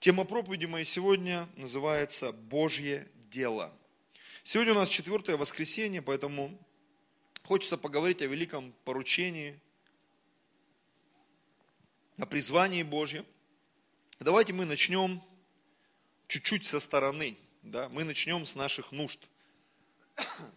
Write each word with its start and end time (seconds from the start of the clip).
Тема 0.00 0.24
проповеди 0.24 0.64
моей 0.64 0.86
сегодня 0.86 1.46
называется 1.56 2.32
«Божье 2.32 3.06
дело». 3.30 3.70
Сегодня 4.44 4.72
у 4.72 4.76
нас 4.76 4.88
четвертое 4.88 5.36
воскресенье, 5.36 6.00
поэтому 6.00 6.58
хочется 7.42 7.76
поговорить 7.76 8.22
о 8.22 8.26
великом 8.26 8.72
поручении, 8.86 9.60
о 12.16 12.24
призвании 12.24 12.82
Божьем. 12.82 13.26
Давайте 14.20 14.54
мы 14.54 14.64
начнем 14.64 15.22
чуть-чуть 16.28 16.64
со 16.64 16.80
стороны. 16.80 17.36
Да? 17.60 17.90
Мы 17.90 18.04
начнем 18.04 18.46
с 18.46 18.54
наших 18.54 18.92
нужд. 18.92 19.20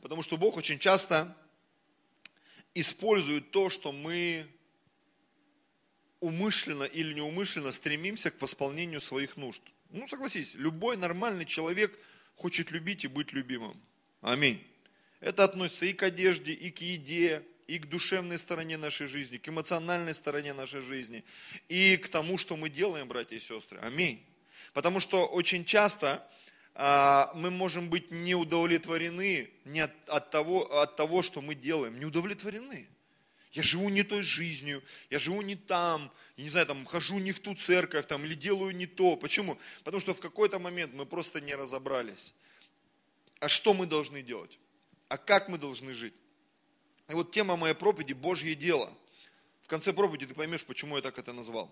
Потому 0.01 0.23
что 0.23 0.37
Бог 0.37 0.55
очень 0.55 0.79
часто 0.79 1.35
использует 2.73 3.51
то, 3.51 3.69
что 3.69 3.91
мы 3.91 4.47
умышленно 6.23 6.85
или 6.85 7.13
неумышленно 7.13 7.73
стремимся 7.73 8.31
к 8.31 8.41
восполнению 8.41 9.01
своих 9.01 9.35
нужд. 9.35 9.61
Ну, 9.89 10.07
согласись, 10.07 10.53
любой 10.53 10.95
нормальный 10.95 11.45
человек 11.45 11.99
хочет 12.35 12.71
любить 12.71 13.03
и 13.03 13.07
быть 13.07 13.33
любимым. 13.33 13.75
Аминь. 14.21 14.65
Это 15.19 15.43
относится 15.43 15.85
и 15.85 15.91
к 15.91 16.01
одежде, 16.01 16.53
и 16.53 16.71
к 16.71 16.79
еде, 16.79 17.43
и 17.67 17.77
к 17.77 17.87
душевной 17.87 18.37
стороне 18.37 18.77
нашей 18.77 19.07
жизни, 19.07 19.35
к 19.37 19.49
эмоциональной 19.49 20.13
стороне 20.13 20.53
нашей 20.53 20.81
жизни, 20.81 21.25
и 21.67 21.97
к 21.97 22.07
тому, 22.07 22.37
что 22.37 22.55
мы 22.55 22.69
делаем, 22.69 23.09
братья 23.09 23.35
и 23.35 23.41
сестры. 23.41 23.79
Аминь. 23.81 24.25
Потому 24.71 25.01
что 25.01 25.25
очень 25.25 25.65
часто 25.65 26.25
а, 26.73 27.33
мы 27.35 27.51
можем 27.51 27.89
быть 27.89 28.11
не 28.11 28.33
удовлетворены 28.33 29.49
не 29.65 29.81
от, 29.81 29.91
от, 30.07 30.31
того, 30.31 30.79
от 30.79 30.95
того, 30.95 31.21
что 31.21 31.41
мы 31.41 31.53
делаем, 31.53 31.99
не 31.99 32.05
удовлетворены. 32.05 32.87
Я 33.53 33.61
живу 33.61 33.89
не 33.89 34.01
той 34.01 34.23
жизнью, 34.23 34.83
я 35.11 35.19
живу 35.19 35.41
не 35.41 35.55
там, 35.55 36.11
я 36.37 36.43
не 36.43 36.49
знаю, 36.49 36.65
там, 36.65 36.85
хожу 36.85 37.19
не 37.19 37.31
в 37.31 37.39
ту 37.39 37.53
церковь, 37.53 38.07
там, 38.07 38.25
или 38.25 38.33
делаю 38.33 38.75
не 38.75 38.87
то. 38.87 39.15
Почему? 39.15 39.59
Потому 39.83 40.01
что 40.01 40.15
в 40.15 40.19
какой-то 40.19 40.57
момент 40.57 40.93
мы 40.93 41.05
просто 41.05 41.39
не 41.39 41.53
разобрались. 41.53 42.33
А 43.39 43.47
что 43.47 43.75
мы 43.75 43.85
должны 43.85 44.23
делать? 44.23 44.57
А 45.07 45.17
как 45.17 45.49
мы 45.49 45.59
должны 45.59 45.93
жить? 45.93 46.15
И 47.09 47.13
вот 47.13 47.31
тема 47.31 47.55
моей 47.55 47.75
проповеди– 47.75 48.13
Божье 48.13 48.55
дело. 48.55 48.91
В 49.61 49.67
конце 49.67 49.93
проповеди 49.93 50.25
ты 50.25 50.33
поймешь, 50.33 50.65
почему 50.65 50.95
я 50.95 51.03
так 51.03 51.19
это 51.19 51.31
назвал. 51.31 51.71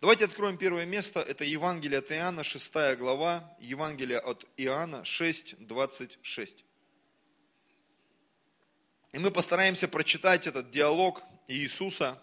Давайте 0.00 0.24
откроем 0.24 0.56
первое 0.56 0.86
место. 0.86 1.20
Это 1.20 1.44
Евангелие 1.44 1.98
от 1.98 2.10
Иоанна, 2.10 2.44
6 2.44 2.72
глава. 2.96 3.54
Евангелие 3.60 4.18
от 4.18 4.46
Иоанна, 4.56 5.04
6, 5.04 5.66
26. 5.66 6.64
И 9.12 9.18
мы 9.18 9.30
постараемся 9.30 9.88
прочитать 9.88 10.46
этот 10.46 10.70
диалог 10.70 11.22
Иисуса 11.48 12.20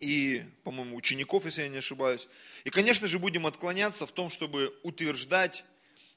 и, 0.00 0.44
по-моему, 0.64 0.96
учеников, 0.96 1.44
если 1.46 1.62
я 1.62 1.68
не 1.68 1.78
ошибаюсь. 1.78 2.28
И, 2.64 2.70
конечно 2.70 3.08
же, 3.08 3.18
будем 3.18 3.46
отклоняться 3.46 4.06
в 4.06 4.12
том, 4.12 4.28
чтобы 4.28 4.78
утверждать 4.82 5.64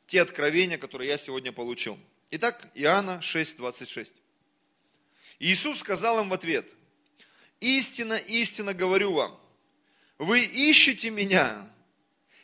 те 0.08 0.22
откровения, 0.22 0.78
которые 0.78 1.09
я 1.09 1.17
сегодня 1.17 1.52
получил. 1.52 1.97
Итак, 2.31 2.70
Иоанна 2.73 3.22
6, 3.22 3.58
26. 3.58 4.14
Иисус 5.39 5.80
сказал 5.80 6.19
им 6.19 6.30
в 6.30 6.34
ответ, 6.34 6.67
«Истина, 7.59 8.14
истина 8.14 8.73
говорю 8.73 9.14
вам, 9.14 9.40
вы 10.17 10.44
ищете 10.44 11.09
меня 11.09 11.69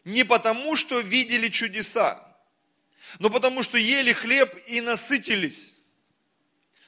не 0.06 0.24
потому, 0.24 0.76
что 0.76 1.00
видели 1.00 1.50
чудеса, 1.50 2.38
но 3.20 3.30
потому, 3.30 3.64
что 3.64 3.78
ели 3.78 4.14
хлеб 4.14 4.56
и 4.68 4.82
насытились. 4.82 5.74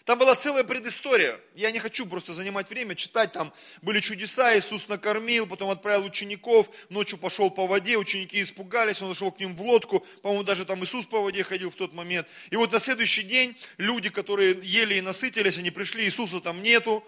Там 0.05 0.19
была 0.19 0.35
целая 0.35 0.65
предыстория. 0.65 1.39
Я 1.55 1.71
не 1.71 1.79
хочу 1.79 2.05
просто 2.05 2.33
занимать 2.33 2.69
время, 2.69 2.93
читать. 2.93 3.31
Там 3.31 3.53
были 3.81 4.01
чудеса, 4.01 4.57
Иисус 4.57 4.89
накормил, 4.89 5.47
потом 5.47 5.69
отправил 5.69 6.03
учеников, 6.03 6.69
ночью 6.89 7.17
пошел 7.17 7.49
по 7.49 7.67
воде, 7.67 7.95
ученики 7.97 8.43
испугались, 8.43 9.01
он 9.01 9.07
зашел 9.07 9.31
к 9.31 9.39
ним 9.39 9.55
в 9.55 9.61
лодку, 9.61 10.05
по-моему, 10.21 10.43
даже 10.43 10.65
там 10.65 10.83
Иисус 10.83 11.05
по 11.05 11.21
воде 11.21 11.43
ходил 11.43 11.71
в 11.71 11.75
тот 11.75 11.93
момент. 11.93 12.27
И 12.49 12.57
вот 12.57 12.73
на 12.73 12.81
следующий 12.81 13.23
день 13.23 13.57
люди, 13.77 14.09
которые 14.09 14.59
ели 14.61 14.95
и 14.95 15.01
насытились, 15.01 15.57
они 15.57 15.71
пришли, 15.71 16.03
Иисуса 16.03 16.41
там 16.41 16.61
нету, 16.61 17.01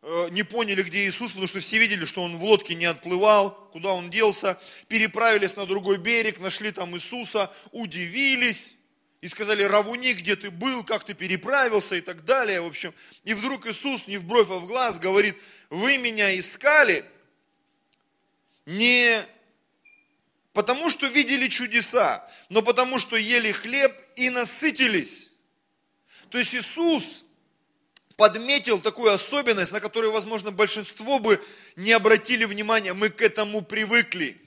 э, 0.00 0.28
не 0.30 0.42
поняли, 0.42 0.82
где 0.82 1.06
Иисус, 1.06 1.32
потому 1.32 1.46
что 1.46 1.60
все 1.60 1.76
видели, 1.76 2.06
что 2.06 2.22
он 2.22 2.38
в 2.38 2.42
лодке 2.42 2.74
не 2.74 2.86
отплывал, 2.86 3.68
куда 3.70 3.92
он 3.92 4.08
делся, 4.08 4.58
переправились 4.88 5.56
на 5.56 5.66
другой 5.66 5.98
берег, 5.98 6.40
нашли 6.40 6.72
там 6.72 6.96
Иисуса, 6.96 7.52
удивились, 7.70 8.76
и 9.20 9.28
сказали, 9.28 9.62
Равуни, 9.62 10.14
где 10.14 10.34
ты 10.34 10.50
был, 10.50 10.82
как 10.82 11.04
ты 11.04 11.14
переправился 11.14 11.94
и 11.94 12.00
так 12.00 12.24
далее. 12.24 12.60
В 12.60 12.66
общем, 12.66 12.94
и 13.24 13.34
вдруг 13.34 13.66
Иисус 13.66 14.06
не 14.06 14.16
в 14.16 14.24
бровь, 14.24 14.48
а 14.50 14.58
в 14.58 14.66
глаз 14.66 14.98
говорит, 14.98 15.36
вы 15.68 15.98
меня 15.98 16.38
искали 16.38 17.04
не 18.64 19.26
потому, 20.52 20.90
что 20.90 21.06
видели 21.06 21.48
чудеса, 21.48 22.30
но 22.48 22.62
потому, 22.62 22.98
что 22.98 23.16
ели 23.16 23.52
хлеб 23.52 23.94
и 24.16 24.30
насытились. 24.30 25.30
То 26.30 26.38
есть 26.38 26.54
Иисус 26.54 27.24
подметил 28.16 28.80
такую 28.80 29.12
особенность, 29.12 29.72
на 29.72 29.80
которую, 29.80 30.12
возможно, 30.12 30.50
большинство 30.50 31.18
бы 31.18 31.44
не 31.76 31.92
обратили 31.92 32.44
внимания. 32.44 32.94
Мы 32.94 33.10
к 33.10 33.20
этому 33.20 33.62
привыкли. 33.62 34.40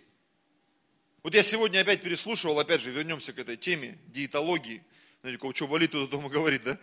Вот 1.23 1.33
я 1.35 1.43
сегодня 1.43 1.79
опять 1.79 2.01
переслушивал, 2.01 2.59
опять 2.59 2.81
же, 2.81 2.91
вернемся 2.91 3.31
к 3.31 3.39
этой 3.39 3.55
теме 3.55 3.97
диетологии. 4.07 4.83
Знаете, 5.21 5.39
кого 5.39 5.53
что 5.53 5.69
болит, 5.69 5.91
туда 5.91 6.11
дома 6.11 6.27
говорит, 6.37 6.63
да? 6.63 6.77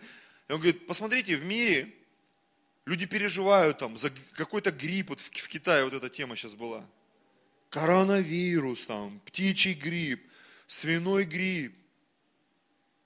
И 0.47 0.51
он 0.51 0.59
говорит, 0.59 0.87
посмотрите, 0.87 1.37
в 1.37 1.45
мире 1.45 1.93
люди 2.85 3.05
переживают 3.05 3.77
там 3.77 3.97
за 3.97 4.09
какой-то 4.33 4.71
грипп, 4.71 5.09
вот 5.09 5.19
в, 5.19 5.29
в 5.29 5.47
Китае 5.47 5.83
вот 5.83 5.93
эта 5.93 6.09
тема 6.09 6.35
сейчас 6.35 6.55
была. 6.55 6.89
Коронавирус 7.69 8.87
там, 8.87 9.19
птичий 9.25 9.73
грипп, 9.73 10.27
свиной 10.65 11.25
грипп. 11.25 11.75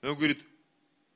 И 0.00 0.06
он 0.06 0.16
говорит, 0.16 0.42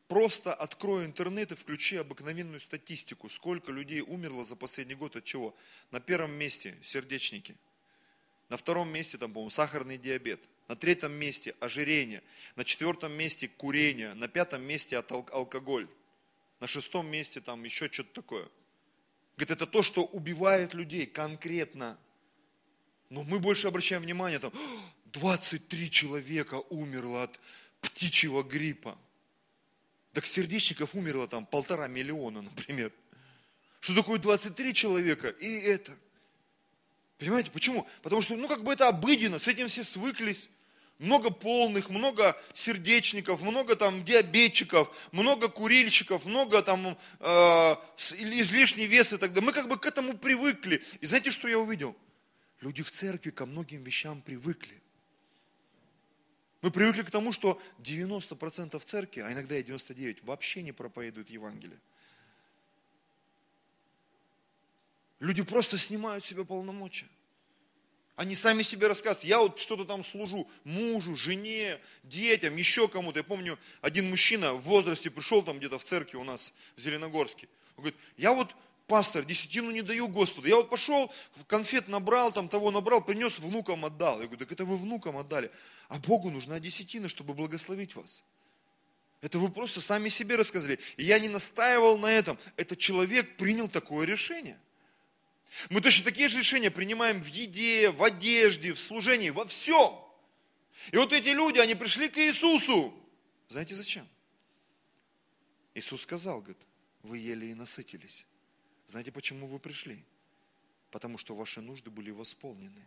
просто 0.06 0.52
открой 0.52 1.06
интернет 1.06 1.50
и 1.52 1.56
включи 1.56 1.96
обыкновенную 1.96 2.60
статистику, 2.60 3.30
сколько 3.30 3.72
людей 3.72 4.02
умерло 4.02 4.44
за 4.44 4.54
последний 4.54 4.94
год 4.94 5.16
от 5.16 5.24
чего. 5.24 5.56
На 5.90 5.98
первом 5.98 6.32
месте 6.32 6.76
сердечники– 6.82 7.56
на 8.50 8.56
втором 8.56 8.92
месте, 8.92 9.16
там, 9.16 9.32
по-моему, 9.32 9.50
сахарный 9.50 9.96
диабет. 9.96 10.40
На 10.68 10.76
третьем 10.76 11.12
месте 11.12 11.54
ожирение. 11.60 12.22
На 12.56 12.64
четвертом 12.64 13.12
месте 13.12 13.48
курение. 13.48 14.12
На 14.14 14.28
пятом 14.28 14.62
месте 14.62 14.98
алкоголь. 14.98 15.88
На 16.58 16.66
шестом 16.66 17.06
месте 17.06 17.40
там 17.40 17.64
еще 17.64 17.90
что-то 17.90 18.12
такое. 18.12 18.48
Говорит, 19.36 19.52
это 19.52 19.66
то, 19.66 19.82
что 19.82 20.04
убивает 20.04 20.74
людей 20.74 21.06
конкретно. 21.06 21.96
Но 23.08 23.22
мы 23.22 23.38
больше 23.38 23.68
обращаем 23.68 24.02
внимание, 24.02 24.38
там, 24.38 24.52
23 25.06 25.90
человека 25.90 26.56
умерло 26.70 27.24
от 27.24 27.40
птичьего 27.80 28.42
гриппа. 28.42 28.98
Так 30.12 30.26
сердечников 30.26 30.94
умерло 30.94 31.28
там 31.28 31.46
полтора 31.46 31.86
миллиона, 31.86 32.42
например. 32.42 32.92
Что 33.78 33.94
такое 33.94 34.18
23 34.18 34.74
человека 34.74 35.28
и 35.28 35.60
это– 35.60 35.96
Понимаете, 37.20 37.50
почему? 37.50 37.86
Потому 38.02 38.22
что, 38.22 38.34
ну, 38.34 38.48
как 38.48 38.64
бы 38.64 38.72
это 38.72 38.88
обыденно, 38.88 39.38
с 39.38 39.46
этим 39.46 39.68
все 39.68 39.84
свыклись. 39.84 40.48
Много 40.98 41.30
полных, 41.30 41.90
много 41.90 42.34
сердечников, 42.54 43.42
много 43.42 43.76
там 43.76 44.04
диабетчиков, 44.04 44.90
много 45.12 45.48
курильщиков, 45.48 46.24
много 46.24 46.62
там 46.62 46.98
э, 47.20 47.76
излишний 48.16 48.86
вес 48.86 49.12
и 49.12 49.18
так 49.18 49.32
далее. 49.32 49.46
Мы 49.46 49.52
как 49.52 49.68
бы 49.68 49.78
к 49.78 49.84
этому 49.84 50.16
привыкли. 50.16 50.82
И 51.00 51.06
знаете, 51.06 51.30
что 51.30 51.46
я 51.46 51.58
увидел? 51.58 51.94
Люди 52.62 52.82
в 52.82 52.90
церкви 52.90 53.30
ко 53.30 53.44
многим 53.44 53.82
вещам 53.82 54.22
привыкли. 54.22 54.82
Мы 56.62 56.70
привыкли 56.70 57.02
к 57.02 57.10
тому, 57.10 57.32
что 57.32 57.60
90% 57.80 58.82
церкви, 58.84 59.20
а 59.20 59.32
иногда 59.32 59.56
и 59.56 59.62
99%, 59.62 60.20
вообще 60.22 60.62
не 60.62 60.72
проповедуют 60.72 61.28
Евангелие. 61.28 61.78
Люди 65.20 65.42
просто 65.42 65.76
снимают 65.76 66.24
себе 66.24 66.44
полномочия. 66.46 67.06
Они 68.16 68.34
сами 68.34 68.62
себе 68.62 68.88
рассказывают, 68.88 69.24
я 69.24 69.38
вот 69.38 69.60
что-то 69.60 69.84
там 69.84 70.02
служу 70.02 70.48
мужу, 70.64 71.14
жене, 71.16 71.78
детям, 72.02 72.56
еще 72.56 72.88
кому-то. 72.88 73.20
Я 73.20 73.24
помню, 73.24 73.58
один 73.80 74.10
мужчина 74.10 74.52
в 74.54 74.62
возрасте 74.62 75.10
пришел 75.10 75.42
там 75.42 75.58
где-то 75.58 75.78
в 75.78 75.84
церкви 75.84 76.16
у 76.16 76.24
нас 76.24 76.52
в 76.76 76.80
Зеленогорске. 76.80 77.48
Он 77.76 77.84
говорит, 77.84 78.00
я 78.16 78.32
вот 78.32 78.54
пастор, 78.86 79.24
десятину 79.24 79.70
не 79.70 79.80
даю 79.80 80.08
Господу. 80.08 80.48
Я 80.48 80.56
вот 80.56 80.68
пошел, 80.68 81.10
конфет 81.46 81.88
набрал, 81.88 82.32
там 82.32 82.48
того 82.48 82.70
набрал, 82.70 83.02
принес, 83.02 83.38
внукам 83.38 83.84
отдал. 83.84 84.20
Я 84.20 84.26
говорю, 84.26 84.38
так 84.38 84.52
это 84.52 84.64
вы 84.64 84.76
внукам 84.76 85.16
отдали. 85.16 85.50
А 85.88 85.98
Богу 85.98 86.30
нужна 86.30 86.60
десятина, 86.60 87.08
чтобы 87.08 87.32
благословить 87.32 87.94
вас. 87.94 88.22
Это 89.22 89.38
вы 89.38 89.50
просто 89.50 89.80
сами 89.80 90.08
себе 90.08 90.36
рассказали. 90.36 90.78
И 90.96 91.04
я 91.04 91.18
не 91.18 91.28
настаивал 91.28 91.96
на 91.96 92.10
этом. 92.10 92.38
Этот 92.56 92.78
человек 92.78 93.36
принял 93.36 93.68
такое 93.68 94.06
решение– 94.06 94.58
мы 95.68 95.80
точно 95.80 96.04
такие 96.04 96.28
же 96.28 96.38
решения 96.38 96.70
принимаем 96.70 97.20
в 97.20 97.26
еде, 97.26 97.90
в 97.90 98.02
одежде, 98.02 98.72
в 98.72 98.78
служении, 98.78 99.30
во 99.30 99.46
всем. 99.46 99.98
И 100.92 100.96
вот 100.96 101.12
эти 101.12 101.30
люди, 101.30 101.58
они 101.58 101.74
пришли 101.74 102.08
к 102.08 102.16
Иисусу. 102.18 102.94
Знаете 103.48 103.74
зачем? 103.74 104.08
Иисус 105.74 106.02
сказал, 106.02 106.40
говорит, 106.40 106.62
вы 107.02 107.18
ели 107.18 107.46
и 107.46 107.54
насытились. 107.54 108.26
Знаете, 108.86 109.12
почему 109.12 109.46
вы 109.46 109.58
пришли? 109.58 110.04
Потому 110.90 111.18
что 111.18 111.34
ваши 111.34 111.60
нужды 111.60 111.90
были 111.90 112.10
восполнены. 112.10 112.86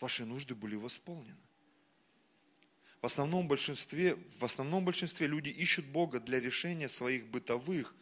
ваши 0.00 0.24
нужды 0.24 0.54
были 0.54 0.74
восполнены. 0.74 1.38
В 3.00 3.06
основном 3.06 3.48
большинстве, 3.48 4.16
в 4.38 4.44
основном 4.44 4.84
большинстве 4.84 5.26
люди 5.26 5.48
ищут 5.48 5.86
Бога 5.86 6.20
для 6.20 6.40
решения 6.40 6.88
своих 6.88 7.26
бытовых, 7.28 7.94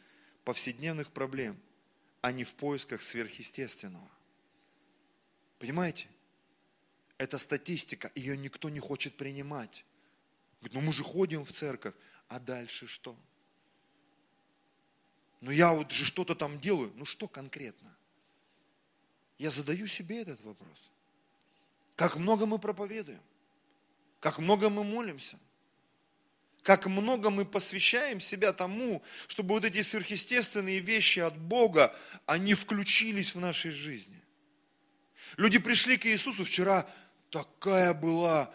повседневных 0.44 1.12
проблем, 1.12 1.61
а 2.20 2.32
не 2.32 2.44
в 2.44 2.55
поисках 2.55 3.02
сверхъестественного. 3.02 4.08
Понимаете? 5.58 6.08
Это 7.19 7.38
статистика, 7.38 8.11
ее 8.14 8.37
никто 8.37 8.70
не 8.70 8.81
хочет 8.81 9.17
принимать. 9.17 9.84
Говорит, 10.61 10.75
ну 10.75 10.81
мы 10.81 10.93
же 10.93 11.05
ходим 11.05 11.44
в 11.44 11.52
церковь, 11.52 11.94
а 12.28 12.40
дальше 12.40 12.87
что? 12.87 13.17
Ну 15.40 15.50
я 15.50 15.72
вот 15.72 15.93
же 15.93 16.05
что-то 16.05 16.34
там 16.34 16.61
делаю, 16.61 16.93
ну 16.96 17.05
что 17.05 17.28
конкретно? 17.28 17.94
Я 19.38 19.50
задаю 19.50 19.87
себе 19.87 20.23
этот 20.23 20.40
вопрос. 20.43 20.90
Как 21.96 22.16
много 22.16 22.46
мы 22.46 22.58
проповедуем? 22.58 23.20
как 24.20 24.38
много 24.38 24.69
мы 24.69 24.84
молимся, 24.84 25.38
как 26.62 26.87
много 26.87 27.31
мы 27.31 27.45
посвящаем 27.45 28.21
себя 28.21 28.53
тому, 28.53 29.03
чтобы 29.29 29.55
вот 29.55 29.65
эти 29.65 29.83
сверхъестественные 29.83 30.81
вещи 30.81 31.21
от 31.21 31.39
Бога, 31.39 31.97
они 32.27 32.55
включились 32.55 33.35
в 33.35 33.41
нашей 33.41 33.71
жизни. 33.71 34.23
Люди 35.37 35.59
пришли 35.59 35.97
к 35.97 36.07
Иисусу 36.07 36.45
вчера, 36.45 36.89
такая 37.31 37.95
была 37.95 38.53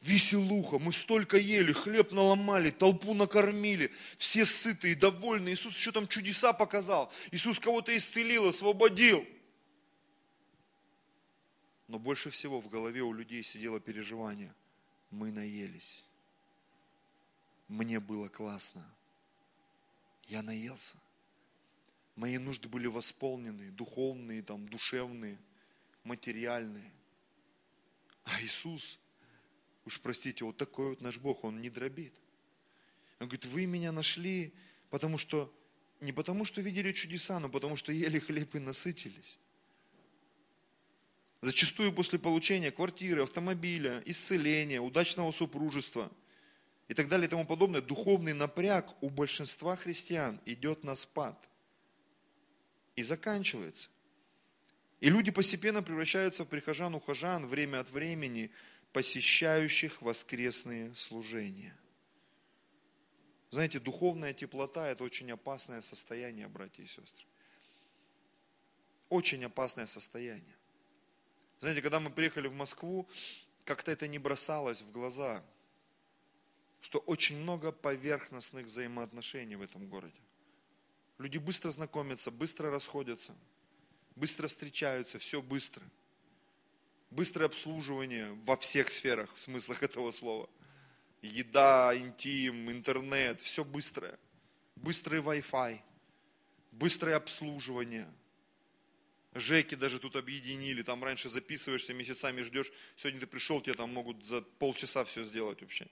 веселуха, 0.00 0.78
мы 0.78 0.92
столько 0.92 1.36
ели, 1.36 1.72
хлеб 1.72 2.12
наломали, 2.12 2.70
толпу 2.70 3.14
накормили, 3.14 3.90
все 4.16 4.44
сытые, 4.46 4.94
довольны. 4.94 5.50
Иисус 5.50 5.76
еще 5.76 5.92
там 5.92 6.08
чудеса 6.08 6.52
показал. 6.52 7.12
Иисус 7.30 7.58
кого-то 7.58 7.96
исцелил, 7.96 8.48
освободил– 8.48 9.26
но 11.88 11.98
больше 11.98 12.30
всего 12.30 12.60
в 12.60 12.68
голове 12.68 13.02
у 13.02 13.12
людей 13.14 13.42
сидело 13.42 13.80
переживание. 13.80 14.54
Мы 15.10 15.32
наелись. 15.32 16.04
Мне 17.68 18.00
было 18.00 18.28
классно. 18.28 18.84
Я 20.26 20.42
наелся. 20.42 20.96
Мои 22.16 22.38
нужды 22.38 22.68
были 22.68 22.86
восполнены, 22.86 23.70
духовные, 23.70 24.42
там, 24.42 24.68
душевные, 24.68 25.38
материальные. 26.02 26.90
А 28.24 28.42
Иисус, 28.42 28.98
уж 29.84 30.00
простите, 30.00 30.44
вот 30.44 30.56
такой 30.56 30.90
вот 30.90 31.00
наш 31.00 31.18
Бог, 31.18 31.44
Он 31.44 31.60
не 31.60 31.70
дробит. 31.70 32.12
Он 33.20 33.28
говорит, 33.28 33.44
вы 33.44 33.66
меня 33.66 33.92
нашли, 33.92 34.52
потому 34.90 35.18
что, 35.18 35.52
не 36.00 36.12
потому 36.12 36.44
что 36.44 36.60
видели 36.60 36.92
чудеса, 36.92 37.38
но 37.38 37.48
потому 37.48 37.76
что 37.76 37.92
ели 37.92 38.18
хлеб 38.18 38.54
и 38.54 38.58
насытились. 38.58 39.38
Зачастую 41.40 41.92
после 41.92 42.18
получения 42.18 42.72
квартиры, 42.72 43.22
автомобиля, 43.22 44.02
исцеления, 44.06 44.80
удачного 44.80 45.30
супружества 45.30 46.10
и 46.88 46.94
так 46.94 47.08
далее 47.08 47.26
и 47.26 47.30
тому 47.30 47.46
подобное, 47.46 47.82
духовный 47.82 48.32
напряг 48.32 48.94
у 49.02 49.10
большинства 49.10 49.76
христиан 49.76 50.40
идет 50.46 50.84
на 50.84 50.94
спад 50.94 51.48
и 52.96 53.02
заканчивается. 53.02 53.88
И 55.00 55.10
люди 55.10 55.30
постепенно 55.30 55.82
превращаются 55.82 56.44
в 56.44 56.48
прихожан-ухожан 56.48 57.46
время 57.46 57.80
от 57.80 57.90
времени, 57.90 58.50
посещающих 58.92 60.00
воскресные 60.02 60.94
служения. 60.94 61.76
Знаете, 63.50 63.78
духовная 63.78 64.32
теплота– 64.32 64.88
это 64.90 65.04
очень 65.04 65.30
опасное 65.30 65.82
состояние, 65.82 66.48
братья 66.48 66.82
и 66.82 66.86
сестры. 66.86 67.26
Очень 69.08 69.44
опасное 69.44 69.86
состояние. 69.86 70.56
Знаете, 71.60 71.82
когда 71.82 72.00
мы 72.00 72.10
приехали 72.10 72.48
в 72.48 72.54
Москву, 72.54 73.08
как-то 73.64 73.90
это 73.90 74.08
не 74.08 74.18
бросалось 74.18 74.82
в 74.82 74.90
глаза, 74.90 75.44
что 76.80 76.98
очень 77.00 77.36
много 77.38 77.72
поверхностных 77.72 78.66
взаимоотношений 78.66 79.56
в 79.56 79.62
этом 79.62 79.86
городе. 79.88 80.20
Люди 81.18 81.38
быстро 81.38 81.70
знакомятся, 81.70 82.30
быстро 82.30 82.70
расходятся, 82.70 83.34
быстро 84.16 84.48
встречаются, 84.48 85.18
все 85.18 85.42
быстро. 85.42 85.82
Быстрое 87.10 87.46
обслуживание 87.46 88.32
во 88.44 88.56
всех 88.56 88.90
сферах, 88.90 89.34
в 89.34 89.40
смыслах 89.40 89.82
этого 89.82 90.12
слова. 90.12 90.48
Еда, 91.22 91.96
интим, 91.96 92.70
интернет, 92.70 93.40
все 93.40 93.64
быстрое. 93.64 94.18
Быстрый 94.76 95.20
Wi-Fi, 95.20 95.80
быстрое 96.72 97.16
обслуживание– 97.16 98.08
Жеки 99.34 99.74
даже 99.74 99.98
тут 99.98 100.16
объединили, 100.16 100.82
там 100.82 101.04
раньше 101.04 101.28
записываешься, 101.28 101.92
месяцами 101.92 102.42
ждешь, 102.42 102.72
сегодня 102.96 103.20
ты 103.20 103.26
пришел, 103.26 103.60
тебе 103.60 103.74
там 103.74 103.92
могут 103.92 104.24
за 104.24 104.40
полчаса 104.40 105.04
все 105.04 105.22
сделать 105.22 105.60
вообще. 105.60 105.86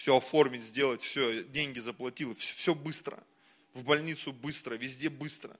Все 0.00 0.16
оформить, 0.16 0.62
сделать, 0.62 1.02
все, 1.02 1.44
деньги 1.44 1.78
заплатил, 1.78 2.34
все, 2.34 2.54
все 2.54 2.74
быстро. 2.74 3.22
В 3.74 3.84
больницу 3.84 4.32
быстро, 4.32 4.76
везде 4.76 5.10
быстро. 5.10 5.54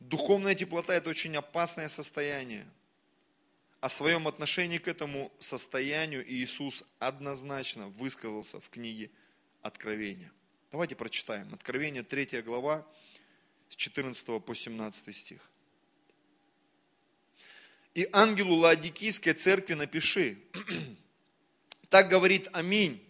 Духовная 0.00 0.56
теплота– 0.56 0.92
это 0.96 1.10
очень 1.10 1.36
опасное 1.36 1.88
состояние. 1.88 2.66
О 3.78 3.88
своем 3.88 4.26
отношении 4.26 4.78
к 4.78 4.88
этому 4.88 5.30
состоянию 5.38 6.28
Иисус 6.28 6.82
однозначно 6.98 7.86
высказался 7.90 8.58
в 8.58 8.68
книге 8.70 9.12
Откровения. 9.62 10.32
Давайте 10.72 10.96
прочитаем. 10.96 11.54
Откровение 11.54 12.02
3 12.02 12.42
глава, 12.42 12.84
с 13.68 13.76
14 13.76 14.44
по 14.44 14.52
17 14.52 15.14
стих. 15.14 15.48
И 17.94 18.08
ангелу 18.10 18.56
Лаодикийской 18.56 19.34
церкви 19.34 19.74
напиши, 19.74 20.38
так 21.88 22.08
говорит 22.08 22.48
Аминь, 22.52 23.02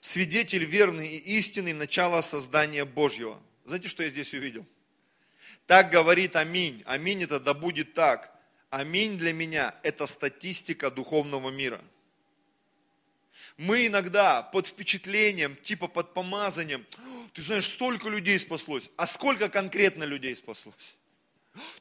свидетель 0.00 0.64
верный 0.64 1.08
и 1.08 1.38
истинный 1.38 1.72
начала 1.72 2.22
создания 2.22 2.84
Божьего. 2.84 3.40
Знаете, 3.64 3.88
что 3.88 4.02
я 4.02 4.08
здесь 4.08 4.32
увидел? 4.34 4.66
Так 5.66 5.90
говорит 5.90 6.36
Аминь. 6.36 6.82
Аминь 6.86 7.24
это 7.24 7.40
да 7.40 7.54
будет 7.54 7.94
так. 7.94 8.32
Аминь 8.70 9.18
для 9.18 9.32
меня 9.32 9.74
это 9.82 10.06
статистика 10.06 10.90
духовного 10.90 11.50
мира. 11.50 11.82
Мы 13.56 13.86
иногда 13.86 14.42
под 14.42 14.66
впечатлением, 14.66 15.56
типа 15.56 15.88
под 15.88 16.12
помазанием, 16.12 16.84
ты 17.32 17.42
знаешь, 17.42 17.66
столько 17.66 18.08
людей 18.08 18.38
спаслось. 18.38 18.90
А 18.96 19.06
сколько 19.06 19.48
конкретно 19.48 20.04
людей 20.04 20.36
спаслось? 20.36 20.96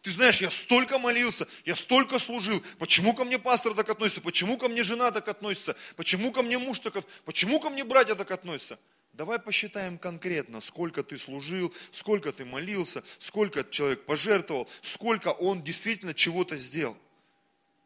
Ты 0.02 0.12
знаешь, 0.12 0.42
я 0.42 0.50
столько 0.50 1.00
молился, 1.00 1.48
я 1.66 1.76
столько 1.76 2.20
служил. 2.20 2.64
Почему 2.80 3.14
ко 3.14 3.26
мне 3.26 3.40
пастор 3.40 3.74
так 3.74 3.90
относится? 3.90 4.22
Почему 4.22 4.58
ко 4.58 4.70
мне 4.70 4.84
жена 4.84 5.12
так 5.12 5.28
относится? 5.28 5.76
Почему 5.96 6.32
ко 6.32 6.44
мне 6.44 6.58
муж 6.58 6.80
так 6.80 6.96
относится? 6.96 7.24
Почему 7.24 7.60
ко 7.60 7.70
мне 7.70 7.84
братья 7.84 8.16
так 8.16 8.32
относятся? 8.32 8.80
Давай 9.14 9.40
посчитаем 9.40 9.98
конкретно, 9.98 10.60
сколько 10.60 11.02
ты 11.02 11.18
служил, 11.18 11.74
сколько 11.92 12.34
ты 12.34 12.44
молился, 12.44 13.04
сколько 13.18 13.64
человек 13.64 14.06
пожертвовал, 14.06 14.70
сколько 14.82 15.30
он 15.30 15.64
действительно 15.64 16.14
чего-то 16.14 16.58
сделал. 16.58 16.98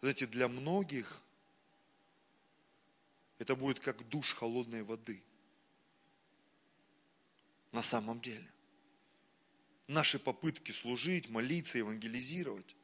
Знаете, 0.02 0.26
для 0.26 0.48
многих 0.48 1.22
это 3.38 3.56
будет 3.56 3.80
как 3.80 4.08
душ 4.10 4.34
холодной 4.34 4.84
воды 4.84 5.22
на 7.72 7.84
самом 7.84 8.20
деле. 8.22 8.48
Наши 9.90 10.20
попытки 10.20 10.72
служить, 10.72 11.30
молиться, 11.30 11.80
евангелизировать. 11.80 12.76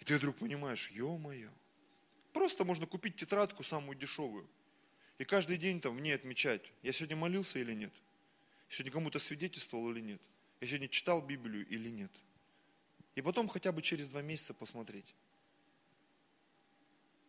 И 0.00 0.04
ты 0.04 0.16
вдруг 0.16 0.36
понимаешь, 0.38 0.90
ё-моё, 0.90 1.48
просто 2.32 2.64
можно 2.64 2.86
купить 2.86 3.14
тетрадку 3.14 3.62
самую 3.62 3.96
дешевую. 3.96 4.50
И 5.18 5.24
каждый 5.24 5.58
день 5.58 5.80
там 5.80 5.96
в 5.96 6.00
ней 6.00 6.10
отмечать, 6.10 6.72
я 6.82 6.92
сегодня 6.92 7.14
молился 7.14 7.60
или 7.60 7.72
нет. 7.72 7.94
Я 8.68 8.76
сегодня 8.78 8.90
кому-то 8.90 9.20
свидетельствовал 9.20 9.92
или 9.92 10.00
нет. 10.00 10.20
Я 10.60 10.66
сегодня 10.66 10.88
читал 10.88 11.22
Библию 11.24 11.64
или 11.68 11.88
нет. 11.88 12.10
И 13.14 13.22
потом 13.22 13.46
хотя 13.46 13.70
бы 13.70 13.80
через 13.80 14.08
два 14.08 14.22
месяца 14.22 14.52
посмотреть. 14.52 15.14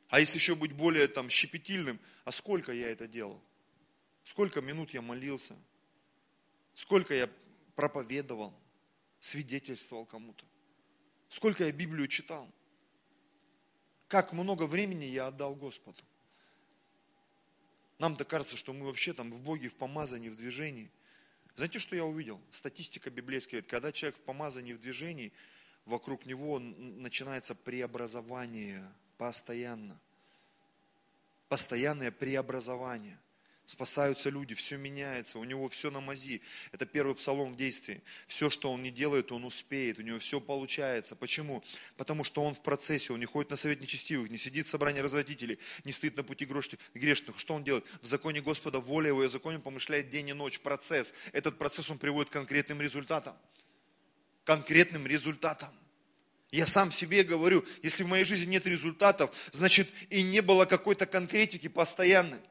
А 0.10 0.20
если 0.20 0.40
еще 0.40 0.56
быть 0.56 0.72
более 0.72 1.08
там 1.08 1.30
щепетильным, 1.30 2.00
а 2.26 2.32
сколько 2.32 2.72
я 2.72 2.90
это 2.90 3.08
делал? 3.08 3.40
Сколько 4.24 4.62
минут 4.62 4.96
я 4.96 5.04
молился? 5.04 5.56
Сколько 6.74 7.14
я 7.14 7.30
проповедовал, 7.82 8.54
свидетельствовал 9.20 10.06
кому-то. 10.06 10.46
Сколько 11.30 11.64
я 11.66 11.72
Библию 11.72 12.08
читал. 12.08 12.48
Как 14.08 14.34
много 14.34 14.68
времени 14.68 15.06
я 15.06 15.28
отдал 15.28 15.56
Господу. 15.56 15.98
Нам-то 17.98 18.24
кажется, 18.24 18.56
что 18.56 18.72
мы 18.72 18.86
вообще 18.86 19.14
там 19.14 19.32
в 19.32 19.42
Боге, 19.42 19.70
в 19.70 19.74
помазании, 19.74 20.30
в 20.30 20.36
движении. 20.36 20.92
Знаете, 21.56 21.80
что 21.80 21.96
я 21.96 22.06
увидел? 22.06 22.40
Статистика 22.52 23.10
библейская. 23.10 23.64
Когда 23.64 23.92
человек 23.92 24.20
в 24.20 24.22
помазании, 24.22 24.74
в 24.74 24.80
движении, 24.80 25.34
вокруг 25.86 26.28
него 26.28 26.60
начинается 26.60 27.56
преобразование 27.56 28.88
постоянно. 29.18 30.00
Постоянное 31.50 32.12
преобразование– 32.12 33.18
Спасаются 33.66 34.30
люди, 34.30 34.54
все 34.54 34.76
меняется, 34.76 35.40
у 35.40 35.44
него 35.46 35.70
все 35.70 35.92
на 35.92 36.02
мази. 36.02 36.42
Это 36.74 36.86
первый 36.86 37.16
псалом 37.16 37.54
в 37.54 37.56
действии. 37.56 38.04
Все, 38.28 38.50
что 38.50 38.72
он 38.72 38.84
не 38.84 38.92
делает, 38.92 39.32
он 39.32 39.46
успеет, 39.46 39.98
у 39.98 40.02
него 40.02 40.20
все 40.20 40.42
получается. 40.42 41.16
Почему? 41.16 41.64
Потому 41.96 42.24
что 42.24 42.44
он 42.44 42.54
в 42.54 42.62
процессе, 42.62 43.14
он 43.14 43.20
не 43.20 43.26
ходит 43.26 43.50
на 43.50 43.56
совет 43.56 43.80
нечестивых, 43.80 44.30
не 44.30 44.38
сидит 44.38 44.68
в 44.68 44.70
собрании 44.70 45.00
развратителей, 45.00 45.58
не 45.86 45.94
стоит 45.94 46.18
на 46.18 46.24
пути 46.24 46.46
грешных. 46.46 47.40
Что 47.40 47.54
он 47.54 47.64
делает? 47.64 47.86
В 48.02 48.08
законе 48.08 48.42
Господа 48.42 48.80
воля 48.80 49.08
его, 49.08 49.24
и 49.24 49.30
законе 49.30 49.60
помышляет 49.60 50.10
день 50.10 50.30
и 50.30 50.34
ночь. 50.34 50.60
Процесс. 50.60 51.14
Этот 51.32 51.58
процесс 51.58 51.90
он 51.90 51.98
приводит 51.98 52.30
к 52.30 52.34
конкретным 52.34 52.82
результатам. 52.82 53.38
Конкретным 54.44 55.08
результатам. 55.08 55.70
Я 56.52 56.68
сам 56.68 56.92
себе 56.92 57.24
говорю, 57.24 57.66
если 57.82 58.04
в 58.04 58.10
моей 58.10 58.26
жизни 58.26 58.52
нет 58.52 58.68
результатов, 58.68 59.34
значит 59.54 59.90
и 60.10 60.22
не 60.22 60.42
было 60.42 60.66
какой-то 60.66 61.06
конкретики 61.06 61.70
постоянной. 61.70 62.42